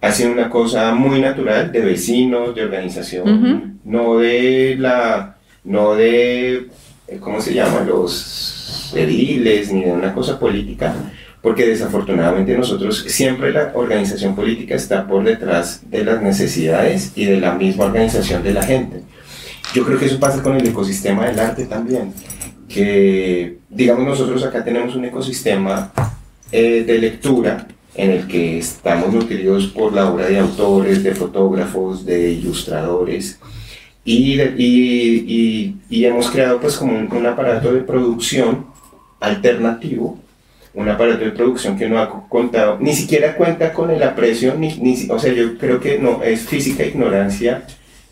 [0.00, 6.68] ha sido una cosa muy natural de vecinos, de organización, no de la, no de,
[7.20, 7.80] ¿cómo se llama?
[7.80, 10.94] Los ediles, ni de una cosa política,
[11.42, 17.40] porque desafortunadamente nosotros siempre la organización política está por detrás de las necesidades y de
[17.40, 19.02] la misma organización de la gente.
[19.74, 22.12] Yo creo que eso pasa con el ecosistema del arte también,
[22.68, 25.92] que digamos nosotros acá tenemos un ecosistema
[26.52, 27.66] eh, de lectura
[27.98, 33.40] en el que estamos nutridos por la obra de autores, de fotógrafos, de ilustradores,
[34.04, 38.66] y, y, y, hemos creado pues como un, aparato de producción
[39.18, 40.16] alternativo,
[40.74, 44.76] un aparato de producción que no ha contado, ni siquiera cuenta con el aprecio, ni,
[44.78, 47.64] ni, o sea, yo creo que no, es física ignorancia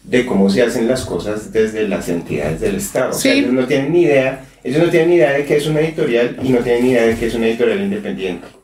[0.02, 3.10] de cómo se hacen las cosas desde las entidades del Estado.
[3.10, 5.66] O sea, ellos no tienen ni idea, ellos no tienen ni idea de que es
[5.68, 8.55] una editorial y no tienen ni idea de que es una editorial independiente.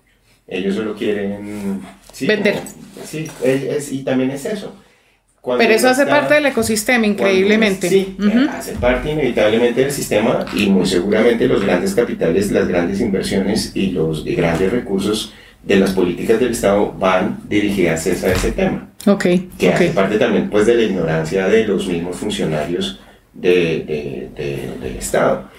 [0.46, 1.81] Ellos solo quieren
[2.20, 2.61] vender.
[3.05, 4.74] sí, es, y también es eso.
[5.44, 7.88] Pero eso hace parte del ecosistema, increíblemente.
[7.88, 8.16] sí,
[8.48, 13.88] hace parte inevitablemente del sistema y muy seguramente los grandes capitales, las grandes inversiones y
[13.90, 15.33] los grandes recursos
[15.64, 18.88] de las políticas del Estado van dirigidas a ese tema.
[19.07, 19.26] Ok.
[19.59, 23.00] Que hace parte también pues, de la ignorancia de los mismos funcionarios
[23.33, 24.31] de,
[24.81, 25.50] del Estado.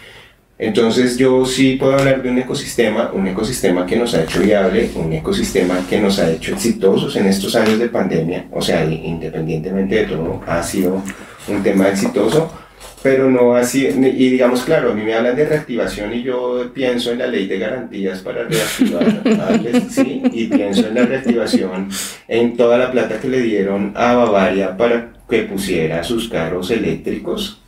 [0.58, 4.92] Entonces yo sí puedo hablar de un ecosistema, un ecosistema que nos ha hecho viable,
[4.96, 9.96] un ecosistema que nos ha hecho exitosos en estos años de pandemia, o sea, independientemente
[9.96, 11.02] de todo, ha sido
[11.48, 12.54] un tema exitoso,
[13.02, 17.12] pero no así, y digamos, claro, a mí me hablan de reactivación y yo pienso
[17.12, 20.22] en la ley de garantías para reactivar, ¿sí?
[20.32, 21.90] y pienso en la reactivación,
[22.28, 27.63] en toda la plata que le dieron a Bavaria para que pusiera sus carros eléctricos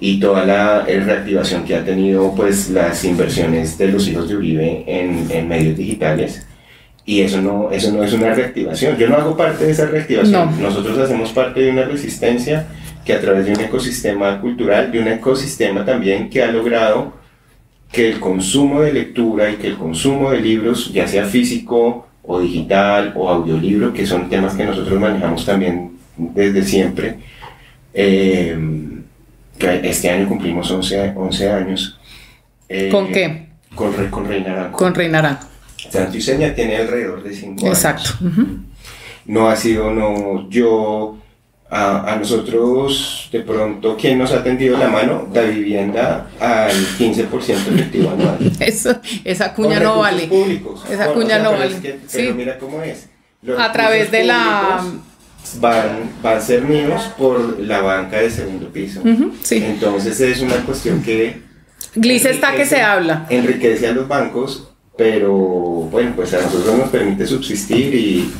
[0.00, 4.84] y toda la reactivación que ha tenido pues las inversiones de los hijos de Uribe
[4.86, 6.46] en, en, medios digitales
[7.04, 8.96] y eso no, eso no es una reactivación.
[8.96, 10.62] Yo no hago parte de esa reactivación.
[10.62, 12.66] Nosotros hacemos parte de una resistencia
[13.04, 17.12] que a través de un ecosistema cultural, de un ecosistema también que ha logrado
[17.90, 22.40] que el consumo de lectura y que el consumo de libros, ya sea físico o
[22.40, 27.16] digital o audiolibro, que son temas que nosotros manejamos también desde siempre,
[27.92, 28.56] eh,
[29.62, 31.98] este año cumplimos 11, 11 años.
[32.68, 33.48] Eh, ¿Con qué?
[33.74, 34.76] Con, con Rey Naranjo.
[34.76, 35.48] Con Rey Naranjo.
[35.88, 37.76] Santo y Seña tiene alrededor de 5 años.
[37.76, 38.10] Exacto.
[39.26, 41.18] No ha sido, no, yo,
[41.70, 45.28] a, a, nosotros, de pronto, ¿quién nos ha tendido la mano?
[45.32, 48.38] La vivienda al 15% efectivo anual.
[48.60, 50.26] Eso, esa cuña no vale.
[50.26, 50.84] Públicos.
[50.90, 51.76] Esa cuña no vale.
[52.12, 53.08] pero mira cómo es.
[53.56, 54.82] a través de la
[55.60, 59.02] van, van a ser míos por la banca de segundo piso.
[59.50, 61.42] Entonces es una cuestión que...
[61.94, 63.26] Glice está que se habla.
[63.30, 68.32] Enriquece a los bancos, pero bueno, pues a nosotros nos permite subsistir y,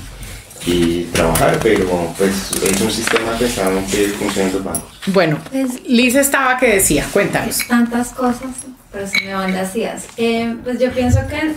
[0.66, 5.00] y trabajar, pero pues es un sistema pesado en que funcionan los bancos.
[5.06, 7.66] Bueno, pues, Liz estaba que decía, cuéntanos.
[7.66, 8.50] Tantas cosas,
[8.92, 10.04] pero se me van las ideas.
[10.16, 11.54] Eh, pues yo pienso que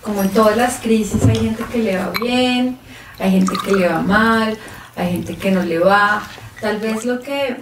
[0.00, 2.78] como en todas las crisis hay gente que le va bien,
[3.20, 4.58] hay gente que le va mal,
[4.96, 6.22] hay gente que no le va.
[6.60, 7.56] Tal vez lo que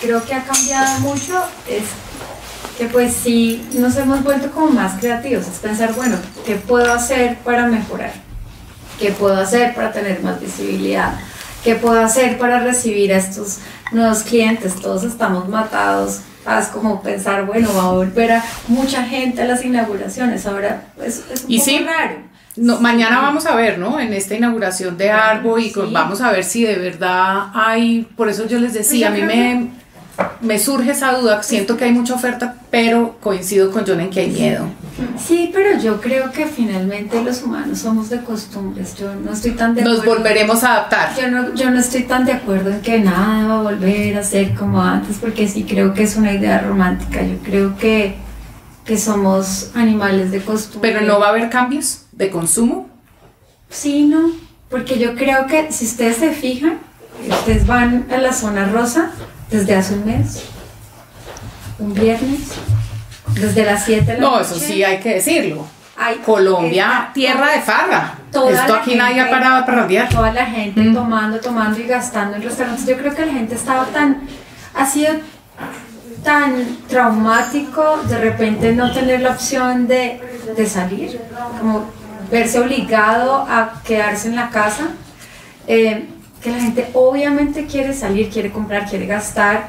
[0.00, 1.84] creo que ha cambiado mucho es
[2.78, 7.38] que pues sí nos hemos vuelto como más creativos, es pensar, bueno, ¿qué puedo hacer
[7.38, 8.12] para mejorar?
[9.00, 11.14] ¿Qué puedo hacer para tener más visibilidad?
[11.64, 13.58] ¿Qué puedo hacer para recibir a estos
[13.92, 14.74] nuevos clientes?
[14.76, 16.20] Todos estamos matados.
[16.60, 20.46] Es como pensar, bueno, va a volver a mucha gente a las inauguraciones.
[20.46, 21.78] Ahora es, es un ¿Y poco sí?
[21.80, 22.35] raro.
[22.56, 24.00] No, mañana vamos a ver, ¿no?
[24.00, 28.46] En esta inauguración de Arbo y vamos a ver si de verdad hay, por eso
[28.46, 29.70] yo les decía, a mí me,
[30.40, 34.20] me surge esa duda, siento que hay mucha oferta, pero coincido con John en que
[34.20, 34.68] hay miedo.
[35.22, 39.74] Sí, pero yo creo que finalmente los humanos somos de costumbres, yo no estoy tan
[39.74, 41.14] de Nos volveremos a adaptar.
[41.20, 44.22] Yo no, yo no estoy tan de acuerdo en que nada va a volver a
[44.22, 48.16] ser como antes, porque sí creo que es una idea romántica, yo creo que,
[48.86, 50.92] que somos animales de costumbre.
[50.92, 52.88] Pero no va a haber cambios de consumo?
[53.70, 54.30] Sí, no,
[54.68, 56.78] porque yo creo que si ustedes se fijan,
[57.28, 59.12] ustedes van a la zona rosa
[59.50, 60.42] desde hace un mes,
[61.78, 62.40] un viernes,
[63.34, 64.50] desde las 7 de la no, noche.
[64.50, 65.66] No, eso sí hay que decirlo.
[66.24, 68.14] Colombia, tierra de farra.
[68.28, 70.08] Esto aquí nadie ha parado para parrandear.
[70.08, 70.94] Toda la gente mm.
[70.94, 72.86] tomando, tomando y gastando en restaurantes.
[72.86, 74.20] Yo creo que la gente estaba tan,
[74.74, 75.14] ha sido
[76.22, 80.20] tan traumático de repente no tener la opción de,
[80.56, 81.20] de salir,
[81.60, 81.86] como
[82.30, 84.88] verse obligado a quedarse en la casa,
[85.66, 86.08] eh,
[86.40, 89.68] que la gente obviamente quiere salir, quiere comprar, quiere gastar.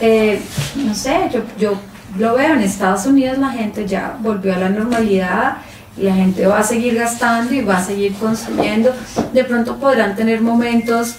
[0.00, 0.40] Eh,
[0.76, 1.74] no sé, yo, yo
[2.18, 5.58] lo veo en Estados Unidos, la gente ya volvió a la normalidad
[5.96, 8.94] y la gente va a seguir gastando y va a seguir consumiendo.
[9.32, 11.16] De pronto podrán tener momentos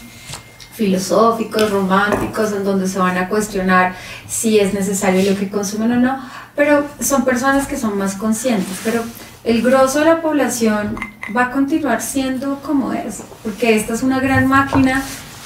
[0.74, 3.96] filosóficos, románticos, en donde se van a cuestionar
[4.28, 6.20] si es necesario lo que consumen o no,
[6.56, 9.04] pero son personas que son más conscientes, pero
[9.44, 10.98] el grosso de la población
[11.36, 15.04] va a continuar siendo como es, porque esta es una gran máquina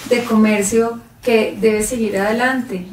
[0.10, 2.86] de comercio que debe seguir adelante.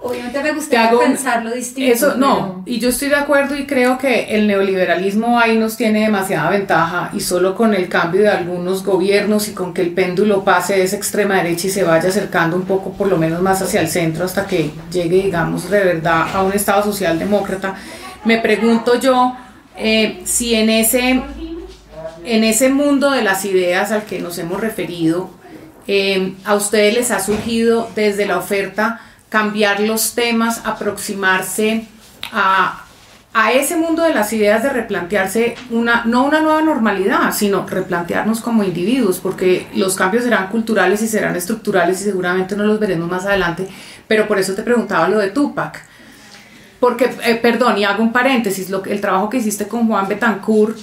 [0.00, 1.92] Obviamente me gustaría pensarlo distinto.
[1.92, 6.02] Eso, no, y yo estoy de acuerdo y creo que el neoliberalismo ahí nos tiene
[6.02, 10.44] demasiada ventaja y solo con el cambio de algunos gobiernos y con que el péndulo
[10.44, 13.60] pase de esa extrema derecha y se vaya acercando un poco por lo menos más
[13.60, 17.74] hacia el centro hasta que llegue, digamos, de verdad a un Estado socialdemócrata,
[18.24, 19.34] me pregunto yo
[19.78, 21.22] eh, si en ese,
[22.24, 25.30] en ese mundo de las ideas al que nos hemos referido,
[25.86, 31.86] eh, a ustedes les ha surgido desde la oferta cambiar los temas, aproximarse
[32.32, 32.84] a,
[33.54, 38.64] ese mundo de las ideas de replantearse una, no una nueva normalidad, sino replantearnos como
[38.64, 43.26] individuos, porque los cambios serán culturales y serán estructurales y seguramente no los veremos más
[43.26, 43.68] adelante,
[44.08, 45.87] pero por eso te preguntaba lo de Tupac.
[46.80, 50.78] Porque, eh, perdón, y hago un paréntesis, lo, el trabajo que hiciste con Juan Betancourt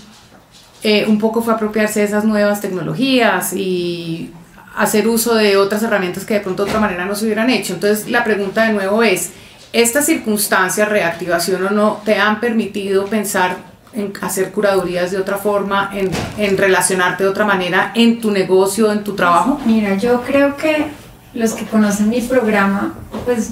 [0.83, 4.31] eh, un poco fue apropiarse de esas nuevas tecnologías y
[4.75, 7.73] hacer uso de otras herramientas que de pronto de otra manera no se hubieran hecho.
[7.73, 9.31] Entonces la pregunta de nuevo es,
[9.73, 13.57] ¿estas circunstancias, reactivación o no, te han permitido pensar
[13.93, 18.91] en hacer curadurías de otra forma, en, en relacionarte de otra manera en tu negocio,
[18.91, 19.59] en tu trabajo?
[19.65, 20.85] Mira, yo creo que
[21.33, 22.93] los que conocen mi programa,
[23.25, 23.51] pues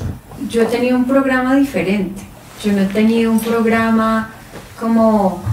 [0.49, 2.21] yo he tenido un programa diferente.
[2.63, 4.29] Yo no he tenido un programa
[4.79, 5.43] como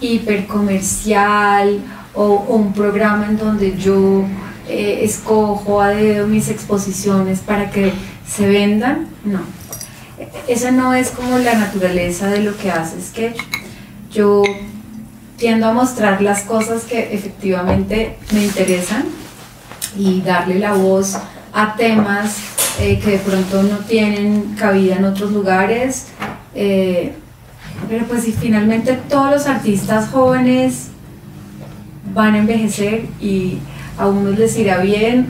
[0.00, 1.80] hipercomercial
[2.14, 4.24] o, o un programa en donde yo
[4.68, 7.92] eh, escojo a dedo mis exposiciones para que
[8.26, 9.40] se vendan, no.
[10.48, 13.34] Esa no es como la naturaleza de lo que hace, es que
[14.10, 14.42] yo
[15.36, 19.04] tiendo a mostrar las cosas que efectivamente me interesan
[19.98, 21.18] y darle la voz
[21.52, 22.36] a temas
[22.80, 26.06] eh, que de pronto no tienen cabida en otros lugares.
[26.54, 27.12] Eh,
[27.88, 30.88] pero pues si finalmente todos los artistas jóvenes
[32.14, 33.58] van a envejecer y
[33.98, 35.26] a unos les irá bien,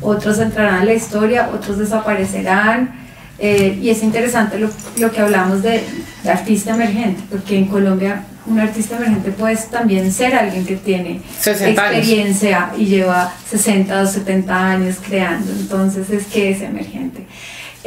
[0.00, 3.06] otros entrarán a la historia, otros desaparecerán.
[3.38, 5.82] Eh, y es interesante lo, lo que hablamos de,
[6.22, 11.20] de, artista emergente, porque en Colombia un artista emergente puede también ser alguien que tiene
[11.44, 17.26] experiencia y lleva 60 o 70 años creando, entonces es que es emergente.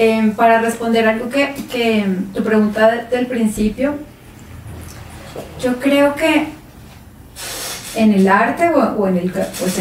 [0.02, 3.96] Eh, para responder algo que, que tu pregunta del principio,
[5.62, 6.48] yo creo que
[7.96, 9.78] en el arte o, en, el, pues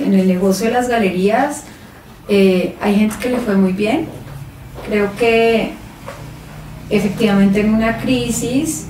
[0.00, 1.62] en, el negocio de las galerías
[2.28, 4.08] eh, hay gente que le fue muy bien.
[4.88, 5.74] Creo que
[6.90, 8.86] efectivamente en una crisis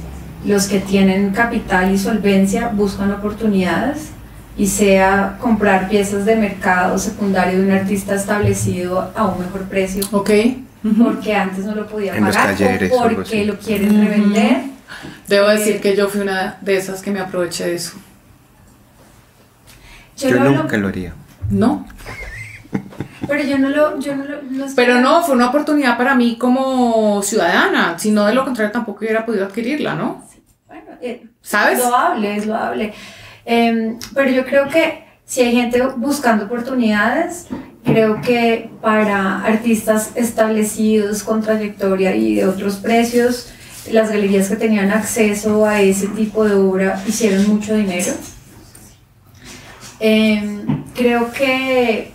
[0.46, 4.12] los que tienen capital y solvencia buscan oportunidades
[4.56, 10.04] y sea comprar piezas de mercado secundario de un artista establecido a un mejor precio.
[10.12, 10.30] Ok.
[11.02, 12.54] Porque antes no lo podía pagar
[12.92, 14.62] o porque lo quieren revender.
[15.26, 17.98] Debo decir que yo fui una de esas que me aproveché de eso.
[20.16, 21.12] Yo, nunca lo haría.
[21.50, 21.86] No.
[23.26, 24.24] Pero yo no lo, yo no
[24.74, 27.98] Pero no, fue una oportunidad para mí como ciudadana.
[27.98, 30.24] Si no, de lo contrario, tampoco hubiera podido adquirirla, ¿no?
[30.66, 31.78] bueno, eh, ¿sabes?
[31.78, 32.94] Es loable, es loable.
[33.46, 37.46] Em, pero yo creo que si hay gente buscando oportunidades,
[37.84, 43.52] creo que para artistas establecidos con trayectoria y de otros precios,
[43.90, 48.12] las galerías que tenían acceso a ese tipo de obra hicieron mucho dinero.
[50.00, 52.10] Em, creo que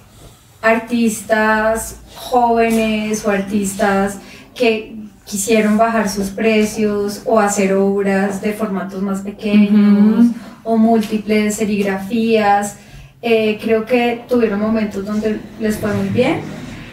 [0.62, 4.18] artistas jóvenes o artistas
[4.54, 5.01] que
[5.32, 10.28] quisieron bajar sus precios o hacer obras de formatos más pequeños
[10.62, 12.76] o múltiples serigrafías,
[13.22, 16.42] eh, creo que tuvieron momentos donde les fue muy bien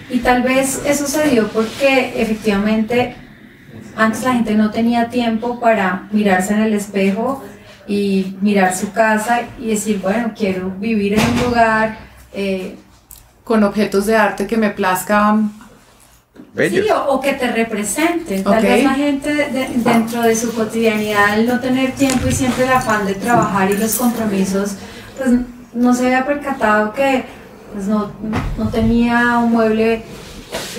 [0.08, 3.16] y tal vez eso se dio porque efectivamente
[3.96, 7.42] antes la gente no tenía tiempo para mirarse en el espejo
[7.88, 11.98] y mirar su casa y decir, bueno, quiero vivir en un lugar
[12.32, 12.76] eh,
[13.42, 15.57] con objetos de arte que me plazcan.
[16.56, 18.42] Sí, o, que te representen.
[18.42, 22.72] Tal vez la gente dentro de su cotidianidad, el no tener tiempo y siempre el
[22.72, 24.72] afán de trabajar y los compromisos,
[25.16, 25.30] pues
[25.72, 27.24] no se había percatado que
[27.72, 28.10] pues, no,
[28.56, 30.02] no tenía un mueble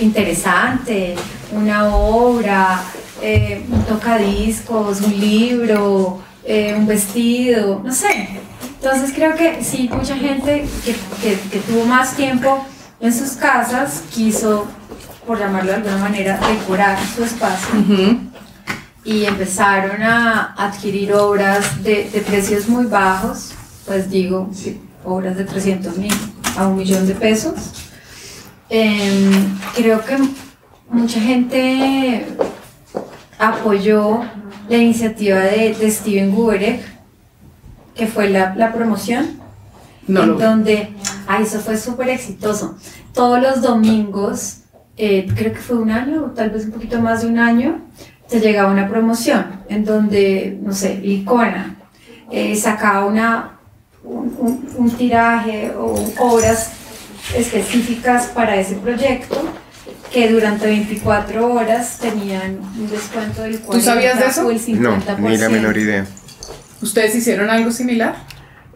[0.00, 1.14] interesante,
[1.52, 2.82] una obra,
[3.22, 8.28] eh, un tocadiscos, un libro, eh, un vestido, no sé.
[8.82, 12.64] Entonces creo que sí, mucha gente que, que, tuvo más tiempo
[13.00, 14.66] en sus casas quiso,
[15.30, 17.72] por llamarlo de alguna manera, decorar su espacio.
[19.04, 23.52] Y empezaron a adquirir obras de, de, precios muy bajos,
[23.86, 24.50] pues digo,
[25.04, 26.12] obras de 300 mil
[26.58, 27.54] a un millón de pesos.
[28.68, 30.18] Em, creo que
[30.88, 32.26] mucha gente
[33.38, 34.22] apoyó
[34.68, 36.80] la iniciativa de, de Steven Guberek,
[37.94, 39.40] que fue la, la promoción,
[40.08, 40.92] en donde,
[41.28, 42.74] ay, eso fue súper exitoso.
[43.14, 44.59] Todos los domingos
[45.02, 47.80] eh, creo que fue un año, o tal vez un poquito más de un año,
[48.28, 51.76] te llegaba una promoción en donde, no sé, Icona
[52.30, 53.52] eh, sacaba una,
[54.04, 56.72] un, un, tiraje o obras
[57.34, 59.42] específicas para ese proyecto
[60.12, 64.46] que durante 24 horas tenían un descuento del 40 ¿Tú sabías de eso?
[64.46, 65.16] o el 50%.
[65.16, 66.06] No, ni la menor idea.
[66.82, 68.16] ¿Ustedes hicieron algo similar?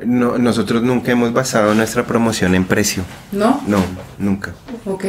[0.03, 3.05] No, nosotros nunca hemos basado nuestra promoción en precio.
[3.31, 3.62] ¿No?
[3.66, 3.85] No,
[4.18, 4.55] nunca.
[4.87, 5.05] Ok.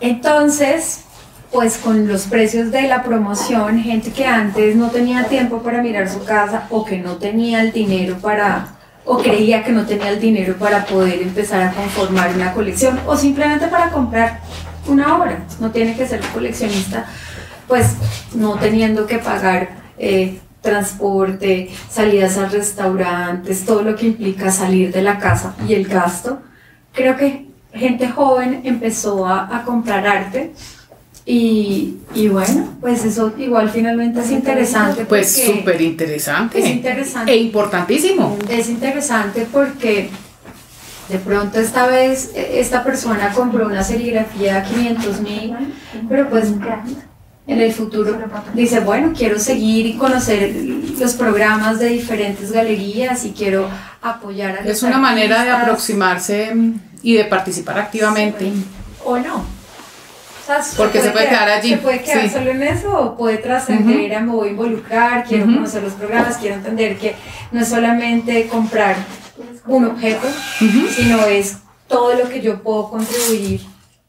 [0.00, 1.04] Entonces,
[1.50, 6.08] pues con los precios de la promoción, gente que antes no tenía tiempo para mirar
[6.08, 10.20] su casa o que no tenía el dinero para, o creía que no tenía el
[10.20, 14.40] dinero para poder empezar a conformar una colección o simplemente para comprar
[14.86, 17.06] una obra, no tiene que ser coleccionista,
[17.66, 17.94] pues
[18.34, 25.02] no teniendo que pagar eh, transporte, salidas a restaurantes, todo lo que implica salir de
[25.02, 26.42] la casa y el gasto.
[26.92, 27.45] Creo que
[27.76, 30.52] gente joven empezó a, a comprar arte
[31.28, 35.04] y, y, bueno, pues eso igual finalmente es interesante.
[35.06, 36.60] Pues súper interesante.
[36.60, 37.32] Es interesante.
[37.32, 38.38] E importantísimo.
[38.48, 40.08] Es interesante porque
[41.08, 45.56] de pronto esta vez e, esta persona compró una serigrafía a 500 mil,
[46.08, 46.52] pero pues
[47.48, 48.18] en el futuro
[48.54, 50.54] dice, bueno, quiero seguir y conocer
[50.98, 53.68] los programas de diferentes galerías y quiero
[54.02, 56.54] apoyar a los Es una manera de aproximarse
[57.02, 58.52] y de participar activamente.
[59.04, 59.36] O no.
[59.36, 62.28] O sea, Porque se puede quedar allí, Se puede quedar sí.
[62.28, 66.36] solo en eso o puede trascender a me voy a involucrar, quiero conocer los programas,
[66.36, 67.16] quiero entender que
[67.50, 68.96] no es solamente comprar
[69.66, 70.26] un objeto,
[70.94, 73.60] sino es todo lo que yo puedo contribuir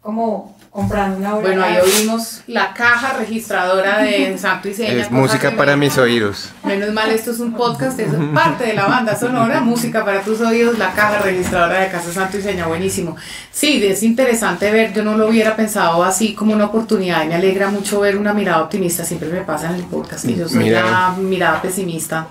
[0.01, 1.47] como comprando una obra.
[1.47, 4.91] Bueno, ahí oímos la caja registradora de Santo y Seña.
[4.93, 6.51] Es música para me- mis oídos.
[6.63, 10.39] Menos mal, esto es un podcast, es parte de la banda sonora, música para tus
[10.41, 13.15] oídos, la caja registradora de Casa Santo y Seña, buenísimo.
[13.51, 17.35] Sí, es interesante ver, yo no lo hubiera pensado así como una oportunidad y me
[17.35, 20.65] alegra mucho ver una mirada optimista, siempre me pasa en el podcast, que yo soy
[20.65, 20.83] Mira.
[20.83, 22.27] la mirada pesimista.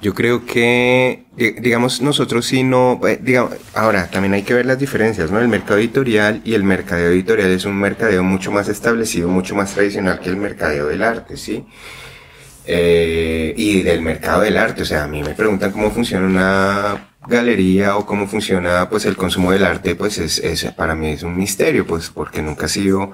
[0.00, 4.64] Yo creo que, di- digamos, nosotros sí no, eh, digamos, ahora también hay que ver
[4.64, 5.40] las diferencias, ¿no?
[5.40, 9.74] El mercado editorial y el mercadeo editorial es un mercadeo mucho más establecido, mucho más
[9.74, 11.64] tradicional que el mercadeo del arte, ¿sí?
[12.64, 17.08] Eh, y del mercado del arte, o sea, a mí me preguntan cómo funciona una
[17.26, 21.22] galería o cómo funciona, pues, el consumo del arte, pues, es, es para mí es
[21.22, 23.12] un misterio, pues, porque nunca ha sido,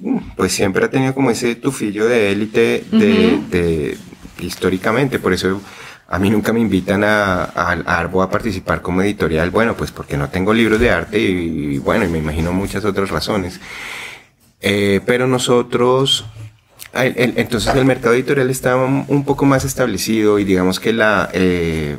[0.00, 3.48] mm, pues, siempre ha tenido como ese tufillo de élite de, Ujú.
[3.50, 3.98] de-
[4.40, 5.60] históricamente, por eso
[6.12, 10.18] a mí nunca me invitan a, a, Arbo a participar como editorial, bueno, pues porque
[10.18, 13.58] no tengo libros de arte y, bueno, y me imagino muchas otras razones.
[14.60, 16.26] Eh, pero nosotros,
[16.92, 21.96] entonces el mercado editorial está un un poco más establecido y digamos que la, eh,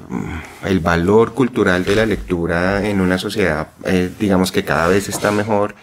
[0.64, 5.32] el valor cultural de la lectura en una sociedad, eh, digamos que cada vez está
[5.32, 5.74] mejor.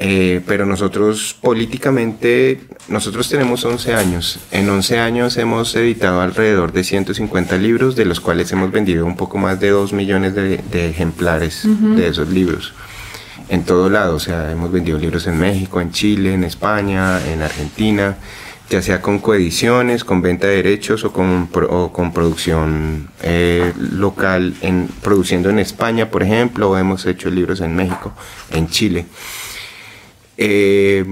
[0.00, 4.38] Eh, pero nosotros políticamente, nosotros tenemos 11 años.
[4.52, 9.16] En 11 años hemos editado alrededor de 150 libros, de los cuales hemos vendido un
[9.16, 12.74] poco más de 2 millones de, de ejemplares de esos libros.
[13.48, 17.42] En todo lado, o sea, hemos vendido libros en México, en Chile, en España, en
[17.42, 18.16] Argentina,
[18.70, 24.54] ya sea con coediciones, con venta de derechos o con, o con producción eh, local,
[24.60, 28.12] en, produciendo en España, por ejemplo, o hemos hecho libros en México,
[28.50, 29.06] en Chile.
[30.38, 31.04] Eh,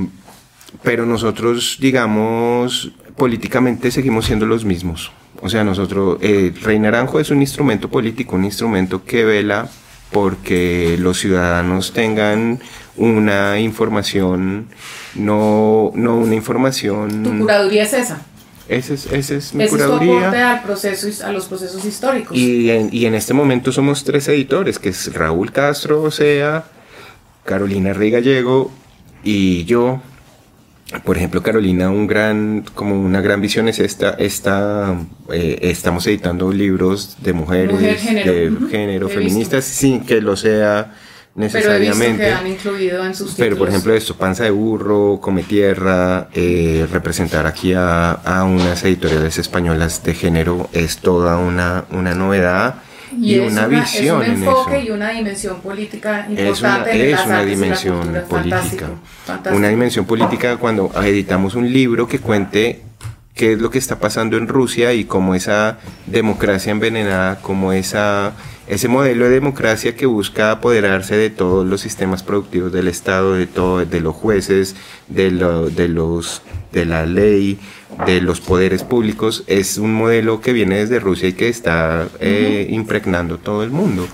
[0.82, 5.10] pero nosotros, digamos, políticamente seguimos siendo los mismos.
[5.42, 9.68] O sea, nosotros, eh, Rey Naranjo es un instrumento político, un instrumento que vela
[10.12, 12.60] porque los ciudadanos tengan
[12.96, 14.68] una información,
[15.14, 17.22] no, no una información...
[17.24, 18.22] Tu curaduría es esa,
[18.68, 20.18] Ese es, ese es mi ese es curaduría.
[20.18, 22.36] aporte al proceso, a los procesos históricos.
[22.36, 26.64] Y en, y en este momento somos tres editores, que es Raúl Castro, o sea,
[27.44, 28.70] Carolina Rey Gallego
[29.26, 30.00] y yo.
[31.04, 34.96] Por ejemplo, Carolina, un gran, como una gran visión es esta, esta
[35.32, 40.36] eh, estamos editando libros de mujeres, Mujer, género, de género, he feministas, sin que lo
[40.36, 40.94] sea
[41.34, 42.22] necesariamente.
[42.22, 46.86] que han incluido en sus Pero por ejemplo esto, Panza de Burro, Come Tierra, eh,
[46.92, 52.76] representar aquí a, a unas editoriales españolas de género es toda una, una novedad
[53.20, 54.86] y, es una, visión es un en enfoque eso.
[54.86, 58.24] y una dimensión política Es una, importante en es una dimensión cultura.
[58.24, 58.56] política.
[58.56, 58.86] Fantástico,
[59.24, 59.56] fantástico.
[59.56, 62.82] Una dimensión política cuando editamos un libro que cuente
[63.34, 68.32] qué es lo que está pasando en Rusia y cómo esa democracia envenenada, como esa,
[68.66, 73.46] ese modelo de democracia que busca apoderarse de todos los sistemas productivos del Estado, de,
[73.46, 74.74] todo, de los jueces,
[75.08, 76.40] de, lo- de, los,
[76.72, 77.58] de la ley,
[78.06, 82.66] de los poderes públicos, es un modelo que viene desde Rusia y que está eh,
[82.70, 84.06] impregnando todo el mundo.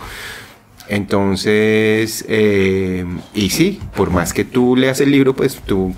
[0.89, 5.95] Entonces, eh, y sí, por más que tú leas el libro, pues tú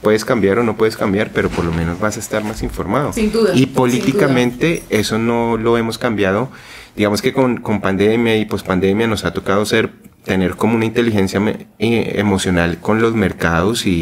[0.00, 3.12] puedes cambiar o no puedes cambiar, pero por lo menos vas a estar más informado.
[3.12, 3.52] Sin duda.
[3.54, 6.50] Y políticamente eso no lo hemos cambiado.
[6.96, 9.90] Digamos que con, con pandemia y pospandemia nos ha tocado ser
[10.24, 11.40] tener como una inteligencia
[11.78, 14.00] eh, emocional con los mercados y,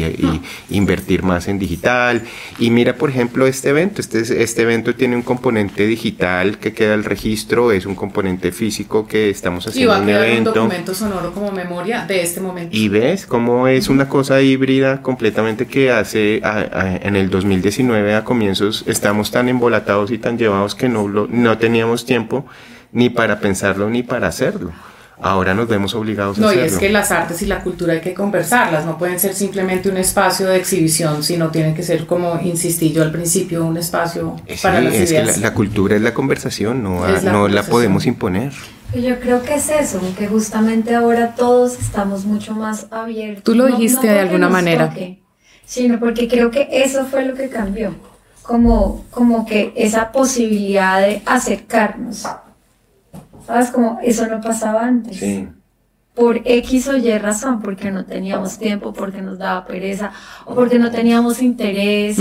[0.69, 2.21] invertir más en digital.
[2.57, 4.01] Y mira, por ejemplo, este evento.
[4.01, 9.07] Este, este evento tiene un componente digital que queda el registro, es un componente físico
[9.07, 10.49] que estamos haciendo y va a un quedar evento.
[10.51, 12.75] un documento sonoro como memoria de este momento.
[12.75, 18.83] Y ves cómo es una cosa híbrida completamente que hace en el 2019 a comienzos
[18.87, 22.45] estamos tan embolatados y tan llevados que no, no teníamos tiempo
[22.91, 24.71] ni para pensarlo ni para hacerlo
[25.21, 26.61] ahora nos vemos obligados a hacerlo.
[26.61, 29.33] No, y es que las artes y la cultura hay que conversarlas, no pueden ser
[29.33, 33.77] simplemente un espacio de exhibición, sino tienen que ser, como insistí yo al principio, un
[33.77, 35.35] espacio eh, para las es ideas.
[35.35, 38.53] Que la, cultura es la conversación, no, la, no la podemos imponer.
[38.95, 43.43] Yo creo que es eso, que justamente ahora todos estamos mucho más abiertos.
[43.43, 44.93] Tú lo dijiste de alguna manera.
[45.65, 47.93] sino porque creo que eso fue lo que cambió.
[48.41, 52.25] Como, como que esa posibilidad de acercarnos
[53.49, 53.71] ¿Sabes?
[53.71, 55.17] Como eso no pasaba antes.
[55.17, 55.47] Sí.
[56.13, 60.11] Por X o Y razón, porque no teníamos tiempo, porque nos daba pereza,
[60.45, 62.19] o porque no teníamos interés.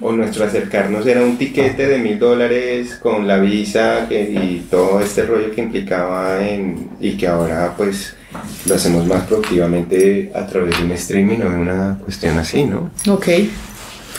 [0.00, 5.22] O nuestro acercarnos era un tiquete de mil dólares con la visa y todo este
[5.22, 8.14] rollo que implicaba en, y que ahora pues
[8.66, 12.92] lo hacemos más productivamente a través de un streaming o de una cuestión así, ¿no?
[13.08, 13.26] Ok.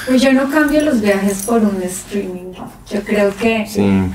[0.07, 2.51] Pues yo no cambio los viajes por un streaming.
[2.91, 3.65] Yo creo que...
[3.65, 4.11] Sí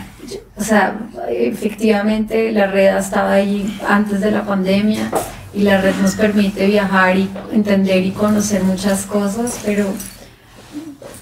[0.57, 0.97] o sea,
[1.29, 5.11] efectivamente la red estaba ahí antes de la pandemia
[5.53, 9.87] y la red nos permite viajar y entender y conocer muchas cosas, pero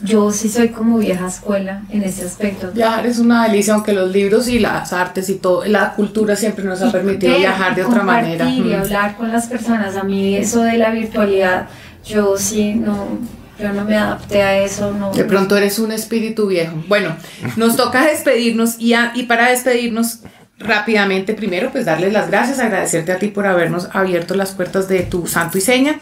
[0.02, 2.72] yo sí soy como vieja escuela en ese aspecto.
[2.72, 6.64] Viajar es una delicia, aunque los libros y las artes y todo, la cultura siempre
[6.64, 8.48] nos ha permitido viajar de otra manera.
[8.48, 11.68] Y hablar con las personas, a mí eso de la virtualidad,
[12.04, 13.18] yo sí no
[13.58, 14.92] yo no me adapté a eso.
[14.92, 16.82] No, de pronto eres un espíritu viejo.
[16.88, 17.16] Bueno,
[17.56, 20.20] nos toca despedirnos y, y para despedirnos
[20.58, 25.00] rápidamente, primero, pues darles las gracias, agradecerte a ti por habernos abierto las puertas de
[25.00, 25.98] tu santo y seña.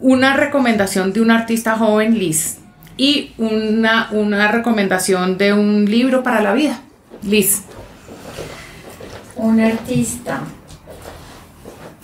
[0.00, 2.58] Una recomendación de un artista joven, Liz,
[2.96, 6.80] y una, una recomendación de un libro para la vida.
[7.22, 7.62] Liz.
[9.36, 10.40] Un artista.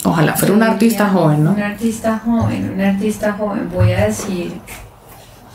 [0.05, 1.53] Ojalá fuera un artista joven, ¿no?
[1.53, 3.70] Un artista joven, un artista joven.
[3.72, 4.53] Voy a decir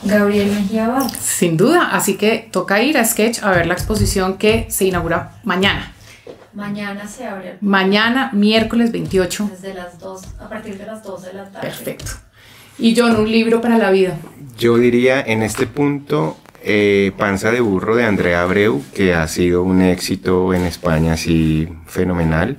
[0.03, 1.13] Gabriel Mejía Vargas.
[1.13, 5.31] Sin duda, así que toca ir a Sketch a ver la exposición que se inaugura
[5.43, 5.91] mañana.
[6.53, 7.57] Mañana se abre.
[7.59, 9.49] Mañana, miércoles 28.
[9.51, 11.67] Desde las 2, a partir de las 2 de la tarde.
[11.67, 12.11] Perfecto.
[12.77, 14.17] Y John, un libro para la vida.
[14.57, 19.63] Yo diría en este punto eh, Panza de Burro de Andrea Abreu, que ha sido
[19.63, 22.57] un éxito en España así fenomenal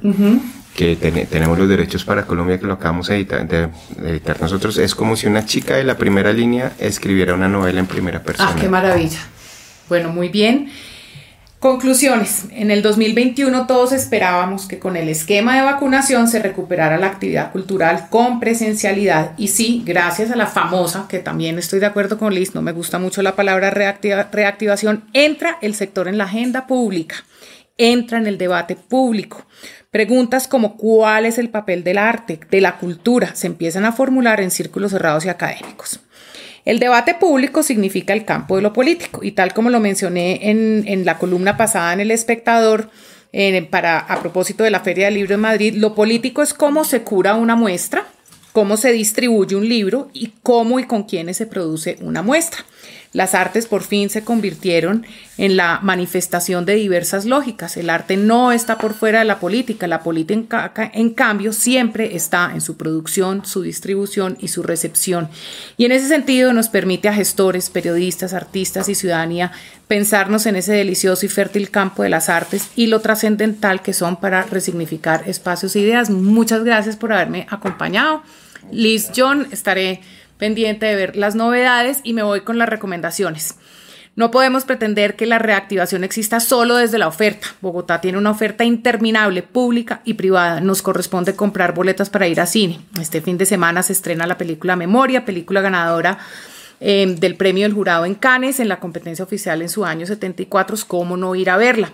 [0.76, 3.68] que tenemos los derechos para Colombia que lo acabamos de editar, de,
[4.04, 7.86] editar, nosotros, es como si una chica de la primera línea escribiera una novela en
[7.86, 8.52] primera persona.
[8.54, 9.18] Ah, qué maravilla.
[9.88, 10.70] Bueno, muy bien.
[11.58, 12.44] Conclusiones.
[12.50, 17.50] En el 2021 todos esperábamos que con el esquema de vacunación se recuperara la actividad
[17.50, 22.34] cultural con presencialidad y sí, gracias a la famosa, que también estoy de acuerdo con
[22.34, 27.16] Liz, no me gusta mucho la palabra reactivación, entra el sector en la agenda pública,
[27.78, 29.46] entra en el debate público.
[29.90, 34.40] Preguntas como cuál es el papel del arte, de la cultura, se empiezan a formular
[34.40, 36.00] en círculos cerrados y académicos.
[36.64, 41.04] El debate público significa el campo de lo político y tal como lo mencioné en,
[41.04, 42.90] la columna pasada en El Espectador,
[43.70, 47.02] para, a propósito de la Feria del Libro en Madrid, lo político es cómo se
[47.02, 48.04] cura una muestra,
[48.52, 52.64] cómo se distribuye un libro y cómo y con quiénes se produce una muestra.
[53.12, 55.06] Las artes por fin se convirtieron
[55.38, 57.76] en la manifestación de diversas lógicas.
[57.76, 59.86] El arte no está por fuera de la política.
[59.86, 65.28] La política, en cambio, siempre está en su producción, su distribución y su recepción.
[65.76, 69.52] Y en ese sentido nos permite a gestores, periodistas, artistas y ciudadanía
[69.88, 74.16] pensarnos en ese delicioso y fértil campo de las artes y lo trascendental que son
[74.16, 76.10] para resignificar espacios e ideas.
[76.10, 78.22] Muchas gracias por haberme acompañado.
[78.72, 80.00] Liz John, estaré
[80.38, 83.56] pendiente de ver las novedades y me voy con las recomendaciones.
[84.16, 87.48] No podemos pretender que la reactivación exista solo desde la oferta.
[87.60, 90.62] Bogotá tiene una oferta interminable, pública y privada.
[90.62, 92.80] Nos corresponde comprar boletas para ir a cine.
[92.98, 96.18] Este fin de semana se estrena la película Memoria, película ganadora
[96.80, 100.78] eh, del premio del jurado en Cannes en la competencia oficial en su año 74.
[100.86, 101.92] ¿Cómo no ir a verla?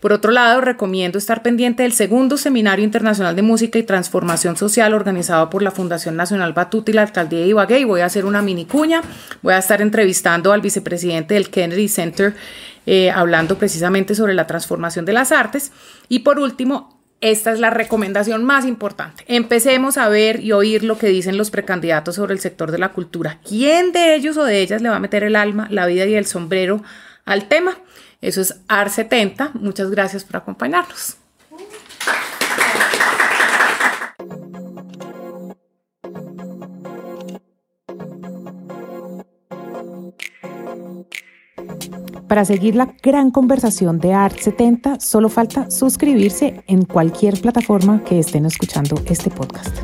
[0.00, 4.94] Por otro lado, recomiendo estar pendiente del segundo Seminario Internacional de Música y Transformación Social
[4.94, 7.80] organizado por la Fundación Nacional Batuta y la Alcaldía de Ibagué.
[7.80, 9.02] Y voy a hacer una mini cuña.
[9.42, 12.34] Voy a estar entrevistando al vicepresidente del Kennedy Center
[12.86, 15.70] eh, hablando precisamente sobre la transformación de las artes.
[16.08, 19.24] Y por último, esta es la recomendación más importante.
[19.28, 22.92] Empecemos a ver y oír lo que dicen los precandidatos sobre el sector de la
[22.92, 23.38] cultura.
[23.46, 26.14] ¿Quién de ellos o de ellas le va a meter el alma, la vida y
[26.14, 26.82] el sombrero
[27.26, 27.76] al tema?
[28.20, 29.54] Eso es AR70.
[29.54, 31.16] Muchas gracias por acompañarnos.
[42.28, 48.20] Para seguir la gran conversación de Art 70, solo falta suscribirse en cualquier plataforma que
[48.20, 49.76] estén escuchando este podcast.